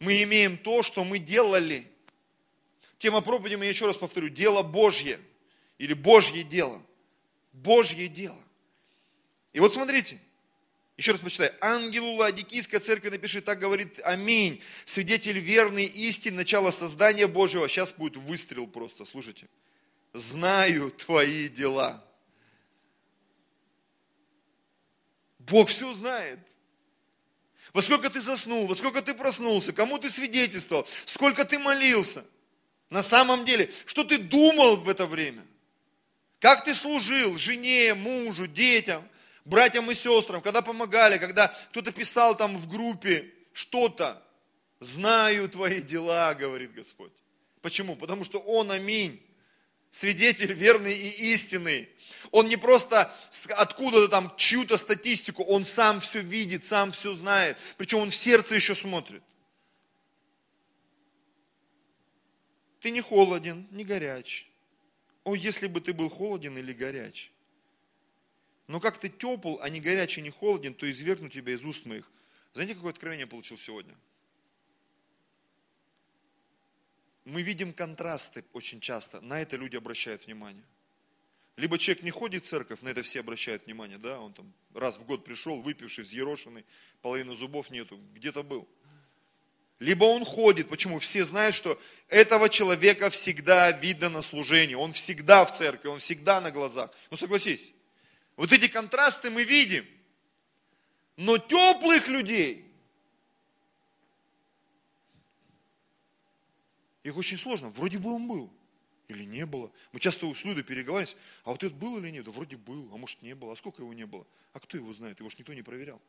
Мы 0.00 0.22
имеем 0.22 0.56
то, 0.56 0.82
что 0.82 1.04
мы 1.04 1.18
делали. 1.18 1.86
Тема 2.98 3.20
проповеди, 3.20 3.54
я 3.62 3.68
еще 3.68 3.86
раз 3.86 3.96
повторю, 3.96 4.28
дело 4.28 4.62
Божье. 4.62 5.20
Или 5.78 5.92
Божье 5.92 6.42
дело. 6.42 6.82
Божье 7.52 8.08
дело. 8.08 8.42
И 9.52 9.60
вот 9.60 9.72
смотрите, 9.74 10.18
еще 10.96 11.12
раз 11.12 11.20
почитай. 11.20 11.52
Ангелу 11.60 12.14
Ладикийской 12.16 12.78
церкви 12.78 13.08
напиши, 13.08 13.40
так 13.40 13.58
говорит 13.58 14.00
Аминь. 14.04 14.62
Свидетель 14.84 15.38
верный 15.38 15.86
истин, 15.86 16.36
начало 16.36 16.70
создания 16.70 17.26
Божьего. 17.26 17.68
Сейчас 17.68 17.92
будет 17.92 18.16
выстрел 18.16 18.66
просто, 18.66 19.04
слушайте. 19.04 19.48
Знаю 20.12 20.90
твои 20.90 21.48
дела. 21.48 22.04
Бог 25.38 25.68
все 25.68 25.92
знает. 25.94 26.38
Во 27.72 27.82
сколько 27.82 28.10
ты 28.10 28.20
заснул, 28.20 28.66
во 28.66 28.74
сколько 28.74 29.02
ты 29.02 29.14
проснулся, 29.14 29.72
кому 29.72 29.98
ты 29.98 30.10
свидетельствовал, 30.10 30.86
сколько 31.04 31.44
ты 31.44 31.58
молился. 31.58 32.24
На 32.88 33.02
самом 33.02 33.44
деле, 33.44 33.70
что 33.86 34.02
ты 34.02 34.18
думал 34.18 34.76
в 34.76 34.88
это 34.88 35.06
время? 35.06 35.46
Как 36.40 36.64
ты 36.64 36.74
служил 36.74 37.38
жене, 37.38 37.94
мужу, 37.94 38.46
детям, 38.46 39.08
братьям 39.44 39.90
и 39.90 39.94
сестрам, 39.94 40.42
когда 40.42 40.62
помогали, 40.62 41.18
когда 41.18 41.48
кто-то 41.70 41.92
писал 41.92 42.36
там 42.36 42.56
в 42.56 42.68
группе 42.68 43.32
что-то. 43.52 44.22
Знаю 44.80 45.48
твои 45.48 45.82
дела, 45.82 46.34
говорит 46.34 46.72
Господь. 46.72 47.12
Почему? 47.60 47.94
Потому 47.94 48.24
что 48.24 48.38
Он, 48.38 48.70
аминь, 48.70 49.22
свидетель 49.90 50.52
верный 50.52 50.96
и 50.96 51.32
истинный. 51.32 51.88
Он 52.30 52.48
не 52.48 52.56
просто 52.56 53.14
откуда-то 53.48 54.08
там 54.08 54.34
чью-то 54.36 54.76
статистику, 54.76 55.42
он 55.42 55.64
сам 55.64 56.00
все 56.00 56.20
видит, 56.20 56.64
сам 56.64 56.92
все 56.92 57.14
знает. 57.14 57.58
Причем 57.76 57.98
он 57.98 58.10
в 58.10 58.14
сердце 58.14 58.54
еще 58.54 58.74
смотрит. 58.74 59.22
Ты 62.80 62.90
не 62.90 63.00
холоден, 63.00 63.66
не 63.70 63.84
горяч. 63.84 64.46
О, 65.24 65.34
если 65.34 65.66
бы 65.66 65.80
ты 65.80 65.92
был 65.92 66.08
холоден 66.08 66.56
или 66.56 66.72
горяч. 66.72 67.30
Но 68.66 68.80
как 68.80 68.98
ты 68.98 69.08
тепл, 69.08 69.58
а 69.60 69.68
не 69.68 69.80
горячий, 69.80 70.22
не 70.22 70.30
холоден, 70.30 70.74
то 70.74 70.90
извергну 70.90 71.28
тебя 71.28 71.52
из 71.52 71.64
уст 71.64 71.84
моих. 71.84 72.10
Знаете, 72.54 72.74
какое 72.74 72.92
откровение 72.92 73.26
получил 73.26 73.58
сегодня? 73.58 73.94
Мы 77.30 77.42
видим 77.42 77.72
контрасты 77.72 78.44
очень 78.52 78.80
часто, 78.80 79.20
на 79.20 79.40
это 79.40 79.56
люди 79.56 79.76
обращают 79.76 80.26
внимание. 80.26 80.64
Либо 81.56 81.78
человек 81.78 82.02
не 82.02 82.10
ходит 82.10 82.44
в 82.44 82.48
церковь, 82.48 82.80
на 82.80 82.88
это 82.88 83.04
все 83.04 83.20
обращают 83.20 83.66
внимание, 83.66 83.98
да, 83.98 84.18
он 84.18 84.32
там 84.32 84.52
раз 84.74 84.98
в 84.98 85.04
год 85.04 85.24
пришел, 85.24 85.62
выпивший, 85.62 86.02
взъерошенный, 86.02 86.64
половины 87.02 87.36
зубов 87.36 87.70
нету, 87.70 88.00
где-то 88.14 88.42
был. 88.42 88.68
Либо 89.78 90.04
он 90.04 90.24
ходит, 90.24 90.68
почему? 90.68 90.98
Все 90.98 91.24
знают, 91.24 91.54
что 91.54 91.80
этого 92.08 92.48
человека 92.48 93.10
всегда 93.10 93.70
видно 93.70 94.08
на 94.08 94.22
служении, 94.22 94.74
он 94.74 94.92
всегда 94.92 95.44
в 95.44 95.56
церкви, 95.56 95.86
он 95.86 96.00
всегда 96.00 96.40
на 96.40 96.50
глазах. 96.50 96.90
Ну 97.12 97.16
согласись, 97.16 97.70
вот 98.34 98.52
эти 98.52 98.66
контрасты 98.66 99.30
мы 99.30 99.44
видим, 99.44 99.86
но 101.16 101.38
теплых 101.38 102.08
людей, 102.08 102.69
их 107.10 107.16
очень 107.16 107.36
сложно, 107.36 107.70
вроде 107.70 107.98
бы 107.98 108.12
он 108.12 108.26
был, 108.26 108.50
или 109.08 109.24
не 109.24 109.44
было. 109.46 109.70
Мы 109.92 110.00
часто 110.00 110.32
с 110.32 110.44
Людой 110.44 110.62
переговариваемся, 110.62 111.16
а 111.44 111.50
вот 111.50 111.62
это 111.62 111.74
было 111.74 111.98
или 111.98 112.10
нет? 112.10 112.24
Да 112.24 112.30
вроде 112.30 112.56
был, 112.56 112.88
а 112.92 112.96
может 112.96 113.20
не 113.22 113.34
было. 113.34 113.52
А 113.52 113.56
сколько 113.56 113.82
его 113.82 113.92
не 113.92 114.06
было? 114.06 114.26
А 114.52 114.60
кто 114.60 114.76
его 114.76 114.92
знает? 114.92 115.18
Его 115.20 115.28
же 115.28 115.36
никто 115.38 115.52
не 115.52 115.62
проверял. 115.62 116.00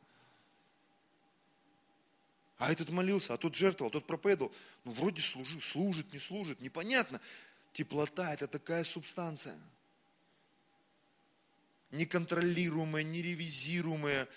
А 2.58 2.72
этот 2.72 2.90
молился, 2.90 3.34
а 3.34 3.38
тот 3.38 3.56
жертвовал, 3.56 3.90
тот 3.90 4.06
проповедовал. 4.06 4.54
Ну 4.86 4.92
вроде 4.92 5.22
служит, 5.22 5.64
служит, 5.64 6.14
не 6.14 6.20
служит, 6.20 6.62
непонятно. 6.62 7.20
Теплота– 7.74 8.34
это 8.36 8.48
такая 8.48 8.84
субстанция. 8.84 9.60
Неконтролируемая, 11.92 13.04
неревизируемая, 13.04 14.28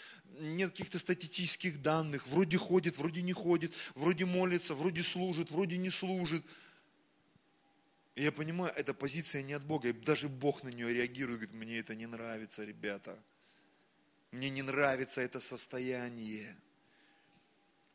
нет 0.40 0.72
каких-то 0.72 0.98
статистических 0.98 1.80
данных. 1.82 2.26
Вроде 2.26 2.58
ходит, 2.58 2.98
вроде 2.98 3.22
не 3.22 3.32
ходит, 3.32 3.72
вроде 3.94 4.24
молится, 4.24 4.74
вроде 4.74 5.02
служит, 5.02 5.50
вроде 5.50 5.76
не 5.76 5.90
служит– 5.90 6.44
и 8.14 8.22
я 8.22 8.30
понимаю, 8.30 8.72
эта 8.76 8.94
позиция 8.94 9.42
не 9.42 9.54
от 9.54 9.64
Бога, 9.64 9.88
и 9.88 9.92
даже 9.92 10.28
Бог 10.28 10.62
на 10.62 10.68
нее 10.68 10.92
реагирует, 10.94 11.40
говорит, 11.40 11.54
мне 11.54 11.78
это 11.78 11.94
не 11.96 12.06
нравится, 12.06 12.64
ребята. 12.64 13.18
Мне 14.30 14.50
не 14.50 14.62
нравится 14.62 15.20
это 15.20 15.40
состояние. 15.40 16.56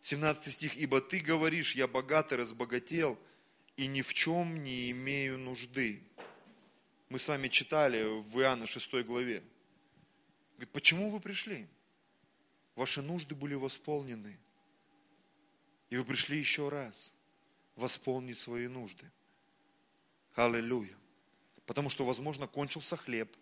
17 0.01 0.53
стих, 0.53 0.75
ибо 0.75 0.99
ты 0.99 1.19
говоришь, 1.19 1.75
я 1.75 1.87
богатый, 1.87 2.37
разбогател, 2.37 3.17
и 3.77 3.87
ни 3.87 4.01
в 4.01 4.13
чем 4.13 4.61
не 4.61 4.91
имею 4.91 5.37
нужды. 5.37 6.03
Мы 7.09 7.17
с 7.17 7.27
вами 7.27 7.47
читали 7.47 8.03
в 8.03 8.39
Иоанна 8.39 8.67
6 8.67 9.03
главе. 9.03 9.41
Говорит, 10.53 10.69
почему 10.71 11.09
вы 11.09 11.19
пришли? 11.19 11.67
Ваши 12.75 13.01
нужды 13.01 13.33
были 13.33 13.55
восполнены. 13.55 14.37
И 15.89 15.97
вы 15.97 16.05
пришли 16.05 16.37
еще 16.37 16.69
раз 16.69 17.11
восполнить 17.75 18.37
свои 18.37 18.67
нужды. 18.67 19.09
Аллилуйя. 20.35 20.95
Потому 21.65 21.89
что, 21.89 22.05
возможно, 22.05 22.45
кончился 22.47 22.95
хлеб, 22.95 23.35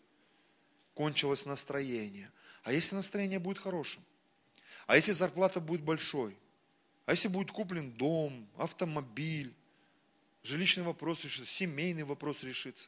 кончилось 0.93 1.45
настроение. 1.45 2.31
А 2.63 2.71
если 2.71 2.95
настроение 2.95 3.39
будет 3.39 3.57
хорошим? 3.57 4.01
А 4.86 4.95
если 4.95 5.12
зарплата 5.12 5.59
будет 5.59 5.81
большой? 5.81 6.38
А 7.05 7.12
если 7.12 7.27
будет 7.27 7.51
куплен 7.51 7.91
дом, 7.91 8.47
автомобиль, 8.55 9.53
жилищный 10.43 10.83
вопрос 10.83 11.21
решится, 11.25 11.53
семейный 11.53 12.03
вопрос 12.03 12.43
решится? 12.43 12.88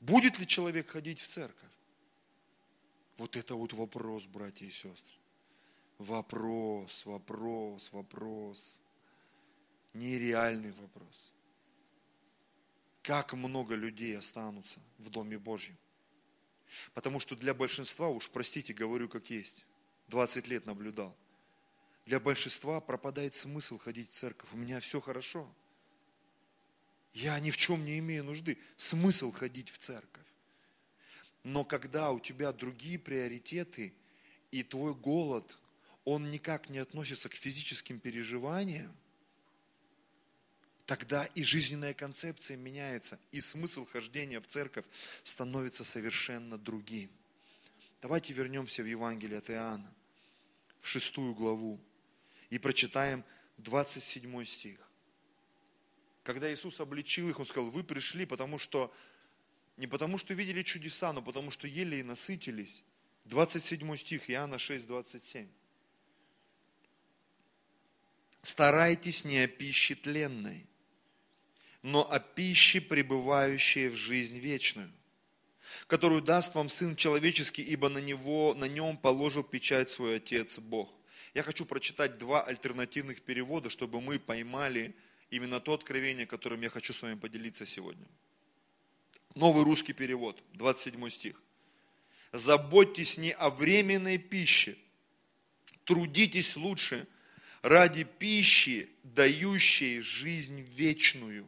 Будет 0.00 0.38
ли 0.38 0.46
человек 0.46 0.90
ходить 0.90 1.20
в 1.20 1.26
церковь? 1.28 1.70
Вот 3.16 3.36
это 3.36 3.54
вот 3.54 3.72
вопрос, 3.72 4.24
братья 4.24 4.66
и 4.66 4.70
сестры. 4.70 5.16
Вопрос, 5.98 7.04
вопрос, 7.04 7.92
вопрос. 7.92 8.80
Нереальный 9.94 10.70
вопрос 10.72 11.28
как 13.08 13.32
много 13.32 13.74
людей 13.74 14.18
останутся 14.18 14.80
в 14.98 15.08
Доме 15.08 15.38
Божьем. 15.38 15.78
Потому 16.92 17.20
что 17.20 17.34
для 17.36 17.54
большинства, 17.54 18.10
уж 18.10 18.28
простите, 18.28 18.74
говорю 18.74 19.08
как 19.08 19.30
есть, 19.30 19.64
20 20.08 20.46
лет 20.46 20.66
наблюдал, 20.66 21.16
для 22.04 22.20
большинства 22.20 22.82
пропадает 22.82 23.34
смысл 23.34 23.78
ходить 23.78 24.10
в 24.10 24.12
церковь. 24.12 24.50
У 24.52 24.58
меня 24.58 24.78
все 24.80 25.00
хорошо. 25.00 25.50
Я 27.18 27.40
ни 27.40 27.50
в 27.50 27.56
чем 27.56 27.84
не 27.84 27.98
имею 27.98 28.22
нужды. 28.22 28.56
Смысл 28.76 29.32
ходить 29.32 29.70
в 29.70 29.78
церковь. 29.78 30.26
Но 31.42 31.64
когда 31.64 32.12
у 32.12 32.20
тебя 32.20 32.52
другие 32.52 32.96
приоритеты, 32.96 33.92
и 34.52 34.62
твой 34.62 34.94
голод, 34.94 35.58
он 36.04 36.30
никак 36.30 36.70
не 36.70 36.78
относится 36.78 37.28
к 37.28 37.34
физическим 37.34 37.98
переживаниям, 37.98 38.96
тогда 40.86 41.24
и 41.34 41.42
жизненная 41.42 41.92
концепция 41.92 42.56
меняется, 42.56 43.18
и 43.32 43.40
смысл 43.40 43.84
хождения 43.84 44.40
в 44.40 44.46
церковь 44.46 44.86
становится 45.24 45.82
совершенно 45.82 46.56
другим. 46.56 47.10
Давайте 48.00 48.32
вернемся 48.32 48.84
в 48.84 48.86
Евангелие 48.86 49.38
от 49.38 49.50
Иоанна, 49.50 49.92
в 50.80 50.86
шестую 50.86 51.34
главу, 51.34 51.80
и 52.48 52.58
прочитаем 52.58 53.24
27 53.56 54.44
стих. 54.44 54.87
Когда 56.28 56.52
Иисус 56.52 56.78
обличил 56.78 57.30
их, 57.30 57.40
Он 57.40 57.46
сказал, 57.46 57.70
вы 57.70 57.82
пришли, 57.82 58.26
потому 58.26 58.58
что, 58.58 58.92
не 59.78 59.86
потому 59.86 60.18
что 60.18 60.34
видели 60.34 60.62
чудеса, 60.62 61.10
но 61.14 61.22
потому 61.22 61.50
что 61.50 61.66
ели 61.66 61.96
и 61.96 62.02
насытились. 62.02 62.84
27 63.24 63.96
стих, 63.96 64.28
Иоанна 64.28 64.58
6, 64.58 64.86
27. 64.86 65.48
Старайтесь 68.42 69.24
не 69.24 69.38
о 69.38 69.48
пище 69.48 69.94
тленной, 69.94 70.66
но 71.80 72.02
о 72.12 72.20
пище, 72.20 72.82
пребывающей 72.82 73.88
в 73.88 73.94
жизнь 73.94 74.38
вечную, 74.38 74.92
которую 75.86 76.20
даст 76.20 76.54
вам 76.54 76.68
Сын 76.68 76.94
Человеческий, 76.94 77.62
ибо 77.62 77.88
на, 77.88 78.00
него, 78.00 78.52
на 78.52 78.66
нем 78.66 78.98
положил 78.98 79.44
печать 79.44 79.90
свой 79.90 80.16
Отец 80.16 80.58
Бог. 80.58 80.92
Я 81.32 81.42
хочу 81.42 81.64
прочитать 81.64 82.18
два 82.18 82.42
альтернативных 82.42 83.22
перевода, 83.22 83.70
чтобы 83.70 84.02
мы 84.02 84.18
поймали 84.18 84.94
именно 85.30 85.60
то 85.60 85.74
откровение, 85.74 86.26
которым 86.26 86.60
я 86.62 86.70
хочу 86.70 86.92
с 86.92 87.02
вами 87.02 87.14
поделиться 87.14 87.66
сегодня. 87.66 88.06
Новый 89.34 89.64
русский 89.64 89.92
перевод, 89.92 90.42
27 90.54 91.10
стих. 91.10 91.42
Заботьтесь 92.32 93.16
не 93.16 93.32
о 93.32 93.50
временной 93.50 94.18
пище, 94.18 94.76
трудитесь 95.84 96.56
лучше 96.56 97.06
ради 97.62 98.04
пищи, 98.04 98.90
дающей 99.02 100.00
жизнь 100.00 100.60
вечную. 100.76 101.46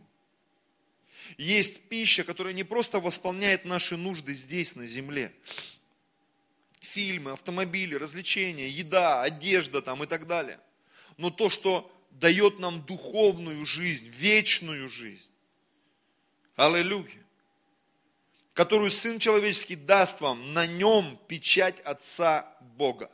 Есть 1.37 1.81
пища, 1.89 2.25
которая 2.25 2.55
не 2.55 2.65
просто 2.65 3.01
восполняет 3.01 3.65
наши 3.65 3.97
нужды 3.97 4.35
здесь, 4.35 4.75
на 4.75 4.87
земле. 4.87 5.33
Фильмы, 6.81 7.33
автомобили, 7.33 7.95
развлечения, 7.95 8.69
еда, 8.69 9.23
одежда 9.23 9.83
там 9.83 10.03
и 10.03 10.07
так 10.07 10.27
далее. 10.27 10.61
Но 11.19 11.31
то, 11.31 11.51
что 11.51 11.91
дает 12.21 12.59
нам 12.59 12.83
духовную 12.83 13.67
жизнь, 13.67 14.07
вечную 14.07 14.89
жизнь. 14.89 15.29
Аллилуйя 16.57 17.21
которую 18.61 18.91
Сын 18.91 19.19
Человеческий 19.19 19.75
даст 19.75 20.21
вам, 20.21 20.53
на 20.53 20.67
нем 20.67 21.19
печать 21.29 21.81
Отца 21.81 22.55
Бога. 22.77 23.11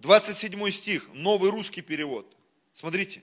27 0.00 0.70
стих, 0.70 1.08
новый 1.12 1.50
русский 1.52 1.80
перевод. 1.80 2.36
Смотрите. 2.74 3.22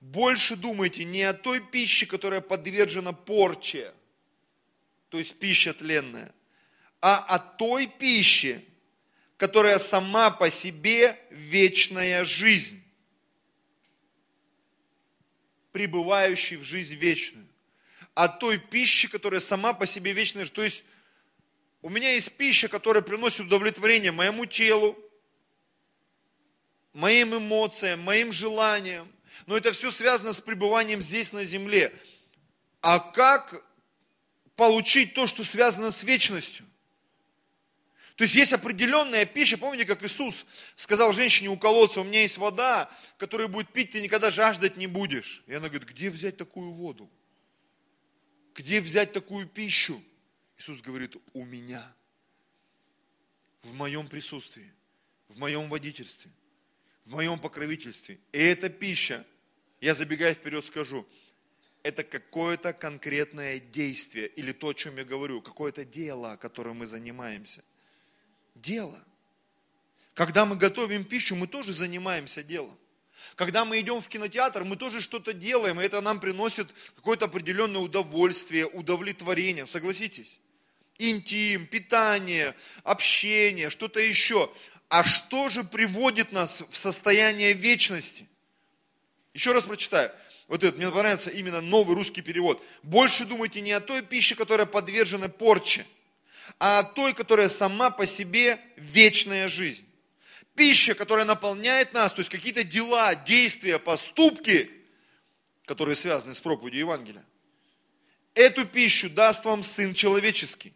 Больше 0.00 0.56
думайте 0.56 1.04
не 1.04 1.22
о 1.22 1.32
той 1.32 1.60
пище, 1.60 2.04
которая 2.04 2.42
подвержена 2.42 3.12
порче, 3.14 3.94
то 5.08 5.18
есть 5.18 5.38
пища 5.38 5.72
тленная, 5.72 6.34
а 7.00 7.18
о 7.18 7.38
той 7.38 7.86
пище, 7.86 8.64
которая 9.38 9.78
сама 9.78 10.30
по 10.30 10.50
себе 10.50 11.18
вечная 11.30 12.26
жизнь, 12.26 12.81
пребывающий 15.72 16.56
в 16.56 16.64
жизнь 16.64 16.94
вечную 16.94 17.48
от 18.14 18.38
той 18.38 18.58
пищи, 18.58 19.08
которая 19.08 19.40
сама 19.40 19.72
по 19.72 19.86
себе 19.86 20.12
вечная. 20.12 20.46
То 20.46 20.62
есть 20.62 20.84
у 21.80 21.88
меня 21.88 22.12
есть 22.12 22.32
пища, 22.32 22.68
которая 22.68 23.02
приносит 23.02 23.40
удовлетворение 23.40 24.12
моему 24.12 24.46
телу, 24.46 24.98
моим 26.92 27.36
эмоциям, 27.36 28.00
моим 28.00 28.32
желаниям. 28.32 29.10
Но 29.46 29.56
это 29.56 29.72
все 29.72 29.90
связано 29.90 30.32
с 30.32 30.40
пребыванием 30.40 31.00
здесь 31.00 31.32
на 31.32 31.44
земле. 31.44 31.92
А 32.80 32.98
как 32.98 33.64
получить 34.56 35.14
то, 35.14 35.26
что 35.26 35.42
связано 35.42 35.90
с 35.90 36.02
вечностью? 36.02 36.66
То 38.16 38.24
есть 38.24 38.34
есть 38.34 38.52
определенная 38.52 39.24
пища, 39.24 39.56
помните, 39.56 39.86
как 39.86 40.02
Иисус 40.02 40.44
сказал 40.76 41.12
женщине 41.12 41.48
у 41.48 41.56
колодца, 41.56 42.00
у 42.00 42.04
меня 42.04 42.22
есть 42.22 42.36
вода, 42.36 42.90
которую 43.16 43.48
будет 43.48 43.72
пить, 43.72 43.92
ты 43.92 44.02
никогда 44.02 44.30
жаждать 44.30 44.76
не 44.76 44.86
будешь. 44.86 45.42
И 45.46 45.54
она 45.54 45.68
говорит, 45.68 45.88
где 45.88 46.10
взять 46.10 46.36
такую 46.36 46.70
воду? 46.72 47.10
Где 48.54 48.80
взять 48.80 49.12
такую 49.12 49.46
пищу? 49.46 50.02
Иисус 50.58 50.82
говорит, 50.82 51.16
у 51.32 51.44
меня, 51.44 51.82
в 53.62 53.72
моем 53.74 54.06
присутствии, 54.08 54.70
в 55.28 55.38
моем 55.38 55.70
водительстве, 55.70 56.30
в 57.06 57.12
моем 57.12 57.38
покровительстве. 57.38 58.20
И 58.32 58.38
эта 58.38 58.68
пища, 58.68 59.26
я 59.80 59.94
забегая 59.94 60.34
вперед 60.34 60.66
скажу, 60.66 61.06
это 61.82 62.04
какое-то 62.04 62.74
конкретное 62.74 63.58
действие, 63.58 64.28
или 64.28 64.52
то, 64.52 64.68
о 64.68 64.74
чем 64.74 64.98
я 64.98 65.04
говорю, 65.04 65.40
какое-то 65.40 65.84
дело, 65.84 66.36
которым 66.36 66.76
мы 66.76 66.86
занимаемся. 66.86 67.64
Дело. 68.54 69.02
Когда 70.14 70.44
мы 70.44 70.56
готовим 70.56 71.04
пищу, 71.04 71.34
мы 71.34 71.46
тоже 71.46 71.72
занимаемся 71.72 72.42
делом. 72.42 72.78
Когда 73.36 73.64
мы 73.64 73.80
идем 73.80 74.02
в 74.02 74.08
кинотеатр, 74.08 74.64
мы 74.64 74.76
тоже 74.76 75.00
что-то 75.00 75.32
делаем, 75.32 75.80
и 75.80 75.84
это 75.84 76.00
нам 76.00 76.20
приносит 76.20 76.68
какое-то 76.96 77.26
определенное 77.26 77.80
удовольствие, 77.80 78.66
удовлетворение, 78.66 79.66
согласитесь? 79.66 80.38
Интим, 80.98 81.66
питание, 81.66 82.54
общение, 82.84 83.70
что-то 83.70 84.00
еще. 84.00 84.52
А 84.88 85.04
что 85.04 85.48
же 85.48 85.64
приводит 85.64 86.32
нас 86.32 86.62
в 86.68 86.76
состояние 86.76 87.54
вечности? 87.54 88.28
Еще 89.32 89.52
раз 89.52 89.64
прочитаю. 89.64 90.12
Вот 90.48 90.62
это, 90.62 90.76
мне 90.76 90.90
нравится 90.90 91.30
именно 91.30 91.62
новый 91.62 91.96
русский 91.96 92.20
перевод. 92.20 92.62
Больше 92.82 93.24
думайте 93.24 93.62
не 93.62 93.72
о 93.72 93.80
той 93.80 94.02
пище, 94.02 94.34
которая 94.34 94.66
подвержена 94.66 95.28
порче, 95.28 95.86
а 96.58 96.80
о 96.80 96.84
той, 96.84 97.14
которая 97.14 97.48
сама 97.48 97.90
по 97.90 98.06
себе 98.06 98.60
вечная 98.76 99.48
жизнь 99.48 99.86
пища, 100.54 100.94
которая 100.94 101.24
наполняет 101.24 101.92
нас, 101.92 102.12
то 102.12 102.20
есть 102.20 102.30
какие-то 102.30 102.64
дела, 102.64 103.14
действия, 103.14 103.78
поступки, 103.78 104.70
которые 105.64 105.94
связаны 105.94 106.34
с 106.34 106.40
проповедью 106.40 106.80
Евангелия. 106.80 107.24
Эту 108.34 108.66
пищу 108.66 109.10
даст 109.10 109.44
вам 109.44 109.62
Сын 109.62 109.94
Человеческий. 109.94 110.72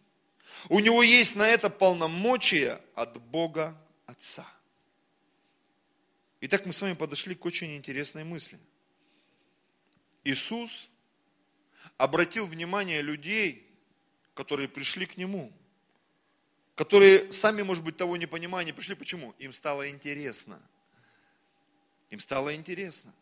У 0.69 0.81
него 0.81 1.03
есть 1.03 1.35
на 1.37 1.49
это 1.49 1.71
полномочия 1.71 2.81
от 2.95 3.21
Бога 3.21 3.77
Отца. 4.07 4.47
Итак, 6.41 6.67
мы 6.67 6.73
с 6.73 6.81
вами 6.81 6.95
подошли 6.95 7.35
к 7.35 7.45
очень 7.45 7.75
интересной 7.77 8.25
мысли. 8.25 8.59
Иисус 10.25 10.89
обратил 11.97 12.47
внимание 12.47 13.01
людей, 13.01 13.67
которые 14.35 14.69
пришли 14.69 15.07
к 15.07 15.17
Нему– 15.17 15.53
которые 16.77 17.33
сами, 17.33 17.63
может 17.63 17.83
быть, 17.83 17.97
того 17.97 18.17
не 18.17 18.27
понимая, 18.27 18.65
не 18.65 18.73
пришли. 18.73 18.95
Почему? 18.95 19.35
Им 19.39 19.53
стало 19.53 19.89
интересно. 19.89 20.63
Им 22.11 22.21
стало 22.21 22.55
интересно. 22.55 23.13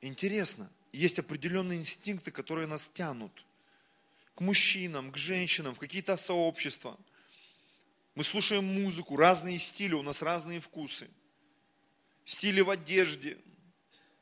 Интересно. 0.00 0.70
Есть 0.92 1.18
определенные 1.18 1.80
инстинкты, 1.80 2.30
которые 2.30 2.66
нас 2.66 2.88
тянут 2.94 3.44
к 4.36 4.40
мужчинам, 4.40 5.10
к 5.10 5.16
женщинам, 5.16 5.74
в 5.74 5.78
какие-то 5.78 6.16
сообщества. 6.16 6.96
Мы 8.14 8.24
слушаем 8.24 8.64
музыку, 8.64 9.16
разные 9.16 9.58
стили, 9.58 9.94
у 9.94 10.02
нас 10.02 10.22
разные 10.22 10.60
вкусы. 10.60 11.10
Стили 12.24 12.60
в 12.60 12.70
одежде. 12.70 13.38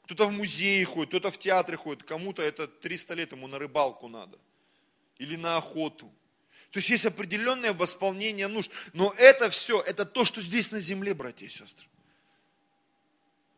Кто-то 0.04 0.26
в 0.26 0.32
музее 0.32 0.84
ходит, 0.86 1.10
кто-то 1.10 1.30
в 1.30 1.38
театре 1.38 1.76
ходит, 1.76 2.04
кому-то 2.04 2.42
это 2.42 2.66
300 2.66 3.14
лет 3.14 3.32
ему 3.32 3.48
на 3.48 3.58
рыбалку 3.58 4.08
надо. 4.08 4.38
Или 5.18 5.36
на 5.36 5.58
охоту. 5.58 6.10
То 6.70 6.78
есть 6.78 6.88
есть 6.88 7.04
определенное 7.04 7.72
восполнение 7.72 8.46
нужд. 8.46 8.70
Но 8.92 9.12
это 9.18 9.50
все, 9.50 9.80
это 9.80 10.04
то, 10.04 10.24
что 10.24 10.40
здесь 10.40 10.70
на 10.70 10.80
земле, 10.80 11.14
братья 11.14 11.46
и 11.46 11.48
сестры. 11.48 11.86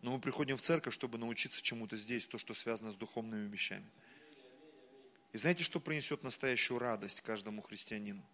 Но 0.01 0.13
мы 0.13 0.21
приходим 0.21 0.57
в 0.57 0.63
церковь, 0.63 0.95
чтобы 0.95 1.19
научиться 1.19 1.63
чему-то 1.63 1.97
здесь, 1.97 2.27
то, 2.27 2.39
что 2.39 2.55
связано 2.55 2.91
с 2.91 2.97
духовными 2.97 3.49
вещами. 3.49 3.89
И 5.33 5.39
знаете, 5.39 5.63
что 5.63 5.79
принесет 5.79 6.23
настоящую 6.23 6.79
радость 6.79 7.21
каждому 7.21 7.63
христианину? 7.63 8.25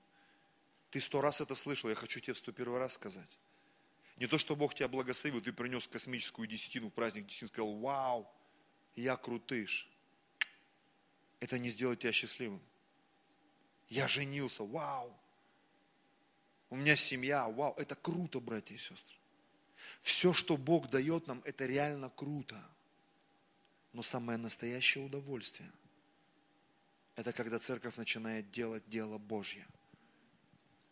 Ты 0.91 1.01
сто 1.01 1.21
раз 1.21 1.41
это 1.41 1.55
слышал, 1.55 1.91
я 1.91 1.95
хочу 1.95 2.21
тебе 2.21 2.35
в 2.35 2.38
сто 2.38 2.53
первый 2.53 2.79
раз 2.79 2.95
сказать. 2.95 3.38
Не 4.17 4.27
то, 4.27 4.38
что 4.38 4.57
Бог 4.57 4.75
тебя 4.75 4.88
благословил, 4.88 5.41
ты 5.41 5.53
принес 5.53 5.87
космическую 5.87 6.49
десятину 6.49 6.88
в 6.88 6.93
праздник 6.93 7.27
десятины, 7.27 7.49
сказал, 7.49 7.75
вау, 7.75 8.33
я 8.97 9.17
крутыш. 9.17 9.88
Это 11.41 11.59
не 11.59 11.69
сделает 11.69 12.01
тебя 12.01 12.12
счастливым. 12.12 12.61
Я 13.88 14.07
женился, 14.09 14.64
вау. 14.64 15.16
У 16.70 16.77
меня 16.77 16.96
семья, 16.96 17.48
вау. 17.48 17.74
Это 17.77 17.94
круто, 17.94 18.40
братья 18.40 18.74
и 18.74 18.79
сестры. 18.79 19.16
Все, 20.01 20.33
что 20.33 20.57
Бог 20.57 20.90
дает 20.90 21.27
нам, 21.27 21.40
это 21.44 21.66
реально 21.66 22.11
круто. 22.11 22.62
Но 23.92 24.03
самое 24.03 24.38
настоящее 24.38 25.05
удовольствие, 25.05 25.72
это 27.16 27.33
когда 27.33 27.59
церковь 27.59 27.96
начинает 27.96 28.51
делать 28.51 28.88
дело 28.88 29.18
Божье. 29.18 29.66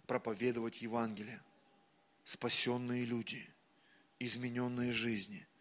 Проповедовать 0.06 0.80
Евангелие. 0.82 1.42
Спасенные 2.24 3.04
люди, 3.04 3.48
измененные 4.18 4.92
жизни– 4.92 5.46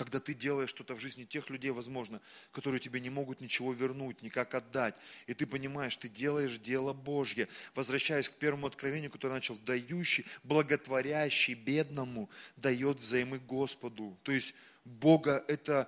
когда 0.00 0.18
ты 0.18 0.32
делаешь 0.32 0.70
что-то 0.70 0.94
в 0.94 0.98
жизни 0.98 1.26
тех 1.26 1.50
людей, 1.50 1.70
возможно, 1.72 2.22
которые 2.52 2.80
тебе 2.80 3.00
не 3.00 3.10
могут 3.10 3.42
ничего 3.42 3.74
вернуть, 3.74 4.22
никак 4.22 4.54
отдать, 4.54 4.94
и 5.26 5.34
ты 5.34 5.46
понимаешь, 5.46 5.94
ты 5.94 6.08
делаешь 6.08 6.56
дело 6.56 6.94
Божье, 6.94 7.48
возвращаясь 7.74 8.30
к 8.30 8.32
первому 8.32 8.66
откровению, 8.66 9.10
которое 9.10 9.34
начал, 9.34 9.56
дающий, 9.58 10.24
благотворящий 10.42 11.52
бедному, 11.52 12.30
дает 12.56 12.98
взаймы 12.98 13.40
Господу. 13.40 14.18
То 14.22 14.32
есть 14.32 14.54
Бога 14.86 15.44
это 15.48 15.86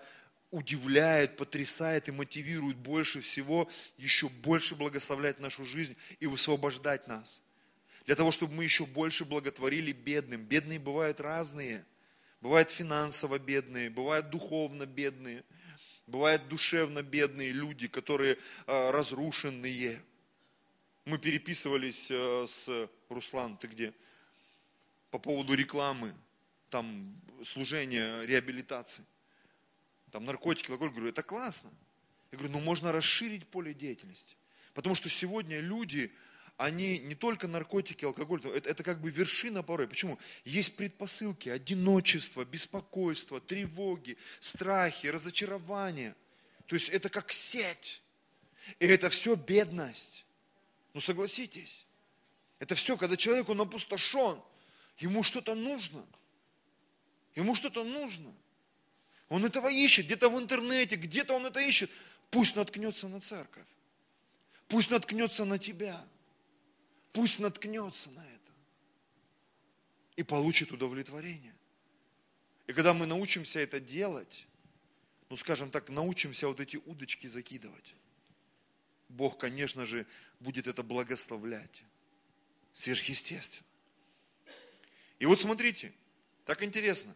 удивляет, 0.51 1.39
потрясает 1.39 2.09
и 2.09 2.13
мотивирует 2.13 2.77
больше 2.77 3.23
всего, 3.23 3.71
еще 3.97 4.29
больше 4.29 4.75
благословлять 4.75 5.41
нашу 5.41 5.65
жизнь 5.65 5.97
и 6.21 6.27
высвобождать 6.27 7.09
нас. 7.09 7.41
Для 8.05 8.15
того, 8.15 8.31
чтобы 8.31 8.53
мы 8.53 8.65
еще 8.65 8.85
больше 8.85 9.25
благотворили 9.25 9.93
бедным. 9.93 10.43
Бедные 10.43 10.79
бывают 10.79 11.19
разные– 11.19 11.87
Бывают 12.43 12.71
финансово 12.71 13.39
бедные, 13.39 13.89
бывают 13.89 14.29
духовно 14.29 14.85
бедные, 14.85 15.45
бывают 16.07 16.49
душевно 16.49 17.03
бедные 17.03 17.53
люди, 17.53 17.89
которые 17.89 18.37
э, 18.67 18.91
разрушенные. 18.91 20.03
Мы 21.07 21.17
переписывались 21.17 22.09
э, 22.11 22.47
с 22.47 22.91
Руслан, 23.09 23.57
ты 23.57 23.69
где? 23.69 23.95
по 25.13 25.19
поводу 25.19 25.55
рекламы, 25.55 26.15
там, 26.71 27.15
служения, 27.45 28.23
реабилитации, 28.23 29.05
там, 30.11 30.25
наркотики, 30.25 30.71
алкоголь. 30.71 30.91
Говорю, 30.91 31.09
это 31.11 31.23
классно. 31.23 31.71
Я 32.33 32.39
говорю, 32.39 32.55
ну 32.55 32.61
можно 32.61 32.93
расширить 32.93 33.47
поле 33.47 33.75
деятельности. 33.75 34.37
Потому 34.73 34.95
что 34.95 35.11
сегодня 35.11 35.61
люди, 35.61 36.11
они 36.57 36.99
не 36.99 37.15
только 37.15 37.49
наркотики, 37.49 38.05
алкоголь, 38.05 38.41
это, 38.45 38.69
это 38.69 38.83
как 38.83 39.01
бы 39.01 39.11
вершина 39.11 39.63
порой. 39.63 39.89
Почему? 39.89 40.19
Есть 40.45 40.77
предпосылки, 40.77 41.49
одиночество, 41.49 42.45
беспокойство, 42.45 43.41
тревоги, 43.41 44.17
страхи, 44.41 45.07
разочарования. 45.07 46.15
То 46.67 46.77
есть 46.77 46.89
это 46.89 47.09
как 47.09 47.33
сеть. 47.33 48.03
И 48.79 48.87
это 48.87 49.11
все 49.11 49.35
бедность. 49.35 50.25
Ну 50.95 51.01
согласитесь. 51.01 51.87
Это 52.59 52.75
все, 52.75 52.97
когда 52.97 53.17
человек, 53.17 53.49
он 53.49 53.61
опустошен, 53.61 54.41
ему 54.99 55.25
что-то 55.25 55.55
нужно. 55.55 56.07
Ему 57.35 57.55
что-то 57.55 57.83
нужно. 57.83 58.33
Он 59.29 59.45
этого 59.45 59.69
ищет, 59.69 60.07
где-то 60.07 60.29
в 60.29 60.39
интернете, 60.39 60.97
где-то 60.97 61.35
он 61.35 61.47
это 61.47 61.61
ищет. 61.61 61.91
Пусть 62.31 62.55
наткнется 62.55 63.09
на 63.09 63.21
церковь. 63.21 63.67
Пусть 64.69 64.91
наткнется 64.91 65.45
на 65.45 65.59
тебя. 65.59 66.07
Пусть 67.13 67.39
наткнется 67.39 68.11
на 68.11 68.21
это. 68.21 68.53
И 70.17 70.23
получит 70.23 70.73
удовлетворение. 70.73 71.55
И 72.67 72.73
когда 72.73 72.95
мы 72.95 73.07
научимся 73.07 73.59
это 73.61 73.81
делать, 73.81 74.47
ну 75.29 75.37
скажем 75.37 75.71
так, 75.71 75.89
научимся 75.89 76.49
вот 76.49 76.61
эти 76.61 76.77
удочки 76.77 77.27
закидывать, 77.27 77.95
Бог, 79.09 79.39
конечно 79.39 79.85
же, 79.85 80.07
будет 80.41 80.67
это 80.67 80.83
благословлять. 80.83 81.85
Сверхъестественно. 82.73 83.67
И 85.19 85.27
вот 85.27 85.41
смотрите, 85.41 85.93
так 86.47 86.63
интересно. 86.63 87.15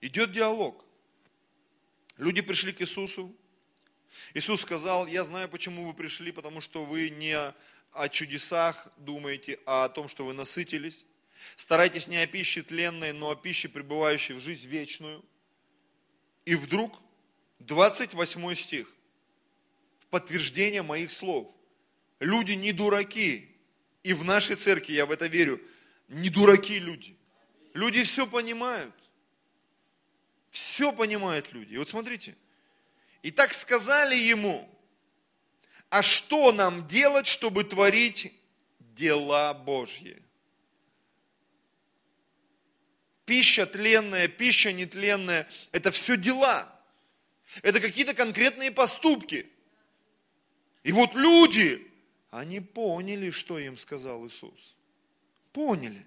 Идет 0.00 0.30
диалог. 0.30 0.84
Люди 2.16 2.40
пришли 2.40 2.72
к 2.72 2.80
Иисусу, 2.80 3.34
Иисус 4.34 4.60
сказал, 4.60 5.06
я 5.06 5.24
знаю, 5.24 5.48
почему 5.48 5.84
вы 5.84 5.94
пришли, 5.94 6.32
потому 6.32 6.60
что 6.60 6.84
вы 6.84 7.10
не 7.10 7.54
о 7.92 8.08
чудесах 8.08 8.88
думаете, 8.96 9.58
а 9.66 9.84
о 9.84 9.88
том, 9.88 10.08
что 10.08 10.24
вы 10.24 10.32
насытились. 10.32 11.04
Старайтесь 11.56 12.06
не 12.06 12.16
о 12.16 12.26
пище 12.26 12.62
тленной, 12.62 13.12
но 13.12 13.30
о 13.30 13.36
пище, 13.36 13.68
пребывающей 13.68 14.34
в 14.34 14.40
жизнь 14.40 14.66
вечную. 14.66 15.24
И 16.44 16.54
вдруг, 16.54 17.00
28 17.60 18.54
стих, 18.54 18.92
подтверждение 20.10 20.82
моих 20.82 21.12
слов. 21.12 21.52
Люди 22.20 22.52
не 22.52 22.72
дураки. 22.72 23.48
И 24.02 24.14
в 24.14 24.24
нашей 24.24 24.56
церкви, 24.56 24.94
я 24.94 25.06
в 25.06 25.10
это 25.10 25.26
верю, 25.26 25.60
не 26.08 26.28
дураки 26.28 26.78
люди. 26.78 27.16
Люди 27.74 28.02
все 28.04 28.26
понимают. 28.26 28.94
Все 30.50 30.92
понимают 30.92 31.52
люди. 31.52 31.74
И 31.74 31.78
вот 31.78 31.88
смотрите, 31.88 32.36
и 33.22 33.30
так 33.30 33.54
сказали 33.54 34.14
ему, 34.14 34.68
а 35.92 36.02
что 36.02 36.52
нам 36.52 36.86
делать, 36.86 37.26
чтобы 37.26 37.64
творить 37.64 38.32
дела 38.78 39.52
Божьи? 39.52 40.22
Пища 43.26 43.66
тленная, 43.66 44.26
пища 44.26 44.72
нетленная– 44.72 45.46
это 45.70 45.90
все 45.90 46.16
дела. 46.16 46.82
Это 47.60 47.78
какие-то 47.78 48.14
конкретные 48.14 48.70
поступки. 48.70 49.52
И 50.82 50.92
вот 50.92 51.14
люди, 51.14 51.86
они 52.30 52.60
поняли, 52.60 53.30
что 53.30 53.58
им 53.58 53.76
сказал 53.76 54.26
Иисус. 54.26 54.74
Поняли. 55.52 56.06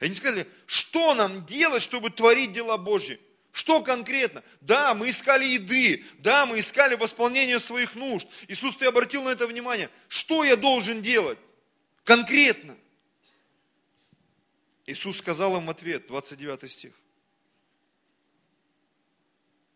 Они 0.00 0.14
сказали, 0.14 0.48
что 0.64 1.14
нам 1.14 1.44
делать, 1.44 1.82
чтобы 1.82 2.08
творить 2.08 2.54
дела 2.54 2.78
Божьи? 2.78 3.20
Что 3.52 3.82
конкретно? 3.82 4.42
Да, 4.62 4.94
мы 4.94 5.10
искали 5.10 5.44
еды, 5.44 6.04
да, 6.18 6.46
мы 6.46 6.60
искали 6.60 6.94
восполнение 6.94 7.60
своих 7.60 7.94
нужд. 7.94 8.26
Иисус, 8.48 8.74
ты 8.76 8.86
обратил 8.86 9.22
на 9.24 9.28
это 9.28 9.46
внимание. 9.46 9.90
Что 10.08 10.42
я 10.42 10.56
должен 10.56 11.02
делать? 11.02 11.38
Конкретно. 12.02 12.76
Иисус 14.86 15.18
сказал 15.18 15.56
им 15.58 15.66
в 15.66 15.70
ответ, 15.70 16.06
29 16.06 16.70
стих. 16.70 16.94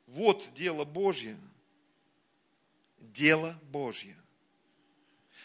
Вот 0.06 0.48
дело 0.54 0.84
Божье, 0.84 1.36
дело 2.98 3.60
Божье, 3.64 4.16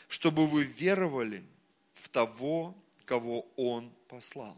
чтобы 0.07 0.47
вы 0.47 0.63
веровали 0.63 1.43
в 1.95 2.07
того, 2.07 2.77
кого 3.03 3.45
Он 3.57 3.91
послал. 4.07 4.57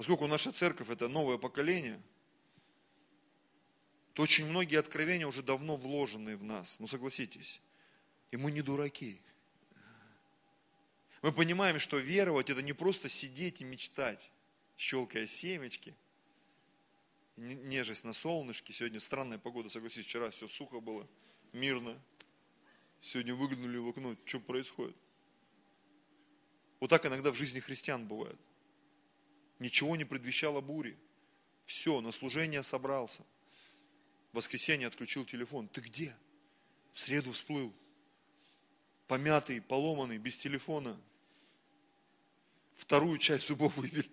Поскольку 0.00 0.26
наша 0.26 0.50
церковь 0.50 0.88
это 0.88 1.08
новое 1.08 1.36
поколение, 1.36 2.00
то 4.14 4.22
очень 4.22 4.46
многие 4.46 4.78
откровения 4.78 5.26
уже 5.26 5.42
давно 5.42 5.76
вложены 5.76 6.38
в 6.38 6.42
нас. 6.42 6.76
Ну 6.78 6.86
согласитесь. 6.86 7.60
И 8.30 8.38
мы 8.38 8.50
не 8.50 8.62
дураки. 8.62 9.20
Мы 11.20 11.32
понимаем, 11.32 11.78
что 11.78 11.98
веровать 11.98 12.48
это 12.48 12.62
не 12.62 12.72
просто 12.72 13.10
сидеть 13.10 13.60
и 13.60 13.64
мечтать, 13.64 14.30
щелкая 14.78 15.26
семечки, 15.26 15.94
нежесть 17.36 18.04
на 18.04 18.14
солнышке. 18.14 18.72
Сегодня 18.72 19.00
странная 19.00 19.36
погода, 19.36 19.68
согласитесь, 19.68 20.06
вчера 20.06 20.30
все 20.30 20.48
сухо 20.48 20.80
было, 20.80 21.06
мирно. 21.52 22.00
Сегодня 23.02 23.34
выглянули 23.34 23.76
в 23.76 23.90
окно, 23.90 24.16
что 24.24 24.40
происходит? 24.40 24.96
Вот 26.80 26.88
так 26.88 27.04
иногда 27.04 27.30
в 27.30 27.34
жизни 27.34 27.60
христиан 27.60 28.08
бывает. 28.08 28.40
Ничего 29.60 29.94
не 29.94 30.04
предвещало 30.04 30.60
бури. 30.60 30.98
Все, 31.66 32.00
на 32.00 32.10
служение 32.10 32.62
собрался. 32.64 33.22
В 34.32 34.36
воскресенье 34.38 34.88
отключил 34.88 35.24
телефон. 35.24 35.68
Ты 35.68 35.82
где? 35.82 36.16
В 36.94 36.98
среду 36.98 37.32
всплыл. 37.32 37.72
Помятый, 39.06 39.60
поломанный, 39.60 40.18
без 40.18 40.36
телефона. 40.36 40.98
Вторую 42.74 43.18
часть 43.18 43.46
зубов 43.48 43.76
выбили. 43.76 44.10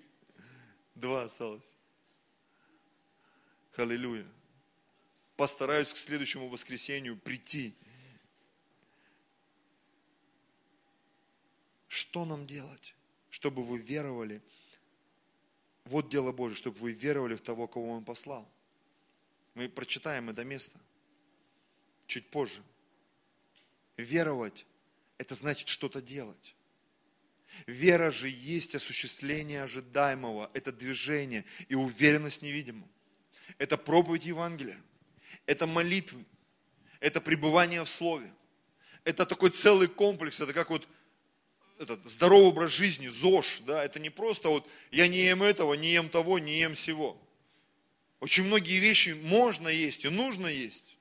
Два 0.96 1.24
осталось. 1.24 1.64
Аллилуйя. 3.78 4.28
Постараюсь 5.38 5.94
к 5.94 5.98
следующему 5.98 6.50
воскресенью 6.50 7.16
прийти. 7.16 7.74
Что 11.88 12.26
нам 12.26 12.46
делать, 12.46 12.96
чтобы 13.30 13.64
вы 13.64 13.78
веровали 13.78 14.42
вот 15.88 16.10
дело 16.10 16.32
Божье, 16.32 16.58
чтобы 16.58 16.78
вы 16.80 16.92
веровали 16.92 17.36
в 17.36 17.42
того, 17.42 17.68
кого 17.68 17.92
Он 17.92 18.04
послал. 18.04 18.50
Мы 19.56 19.70
прочитаем 19.70 20.30
это 20.30 20.44
место 20.44 20.80
чуть 22.06 22.30
позже. 22.30 22.62
Веровать– 23.98 24.66
это 25.18 25.36
значит 25.36 25.68
что-то 25.68 26.02
делать. 26.02 26.56
Вера 27.66 28.12
же 28.12 28.30
есть 28.30 28.76
осуществление 28.76 29.64
ожидаемого, 29.64 30.52
это 30.54 30.72
движение 30.72 31.46
и 31.70 31.76
уверенность 31.76 32.42
невидимого. 32.42 32.88
Это 33.58 33.78
проповедь 33.78 34.26
Евангелия, 34.26 34.80
это 35.48 35.66
молитвы, 35.66 36.24
это 37.00 37.20
пребывание 37.20 37.84
в 37.84 37.90
Слове. 37.90 38.32
Это 39.04 39.26
такой 39.26 39.52
целый 39.52 39.88
комплекс, 39.88 40.42
это 40.42 40.54
как 40.54 40.70
вот 40.70 40.88
этот 41.80 42.10
здоровый 42.10 42.48
образ 42.48 42.72
жизни, 42.72 43.08
ЗОЖ, 43.08 43.62
да, 43.66 43.84
это 43.84 44.00
не 44.00 44.10
просто 44.10 44.50
вот 44.50 44.68
я 44.92 45.08
не 45.08 45.26
ем 45.26 45.44
этого, 45.44 45.74
не 45.74 45.94
ем 45.94 46.10
того, 46.10 46.40
не 46.40 46.60
ем 46.60 46.74
всего. 46.74 47.22
Очень 48.20 48.46
многие 48.46 48.80
вещи 48.80 49.10
можно 49.10 49.68
есть 49.68 50.06
и 50.06 50.10
нужно 50.10 50.48
есть. 50.48 50.98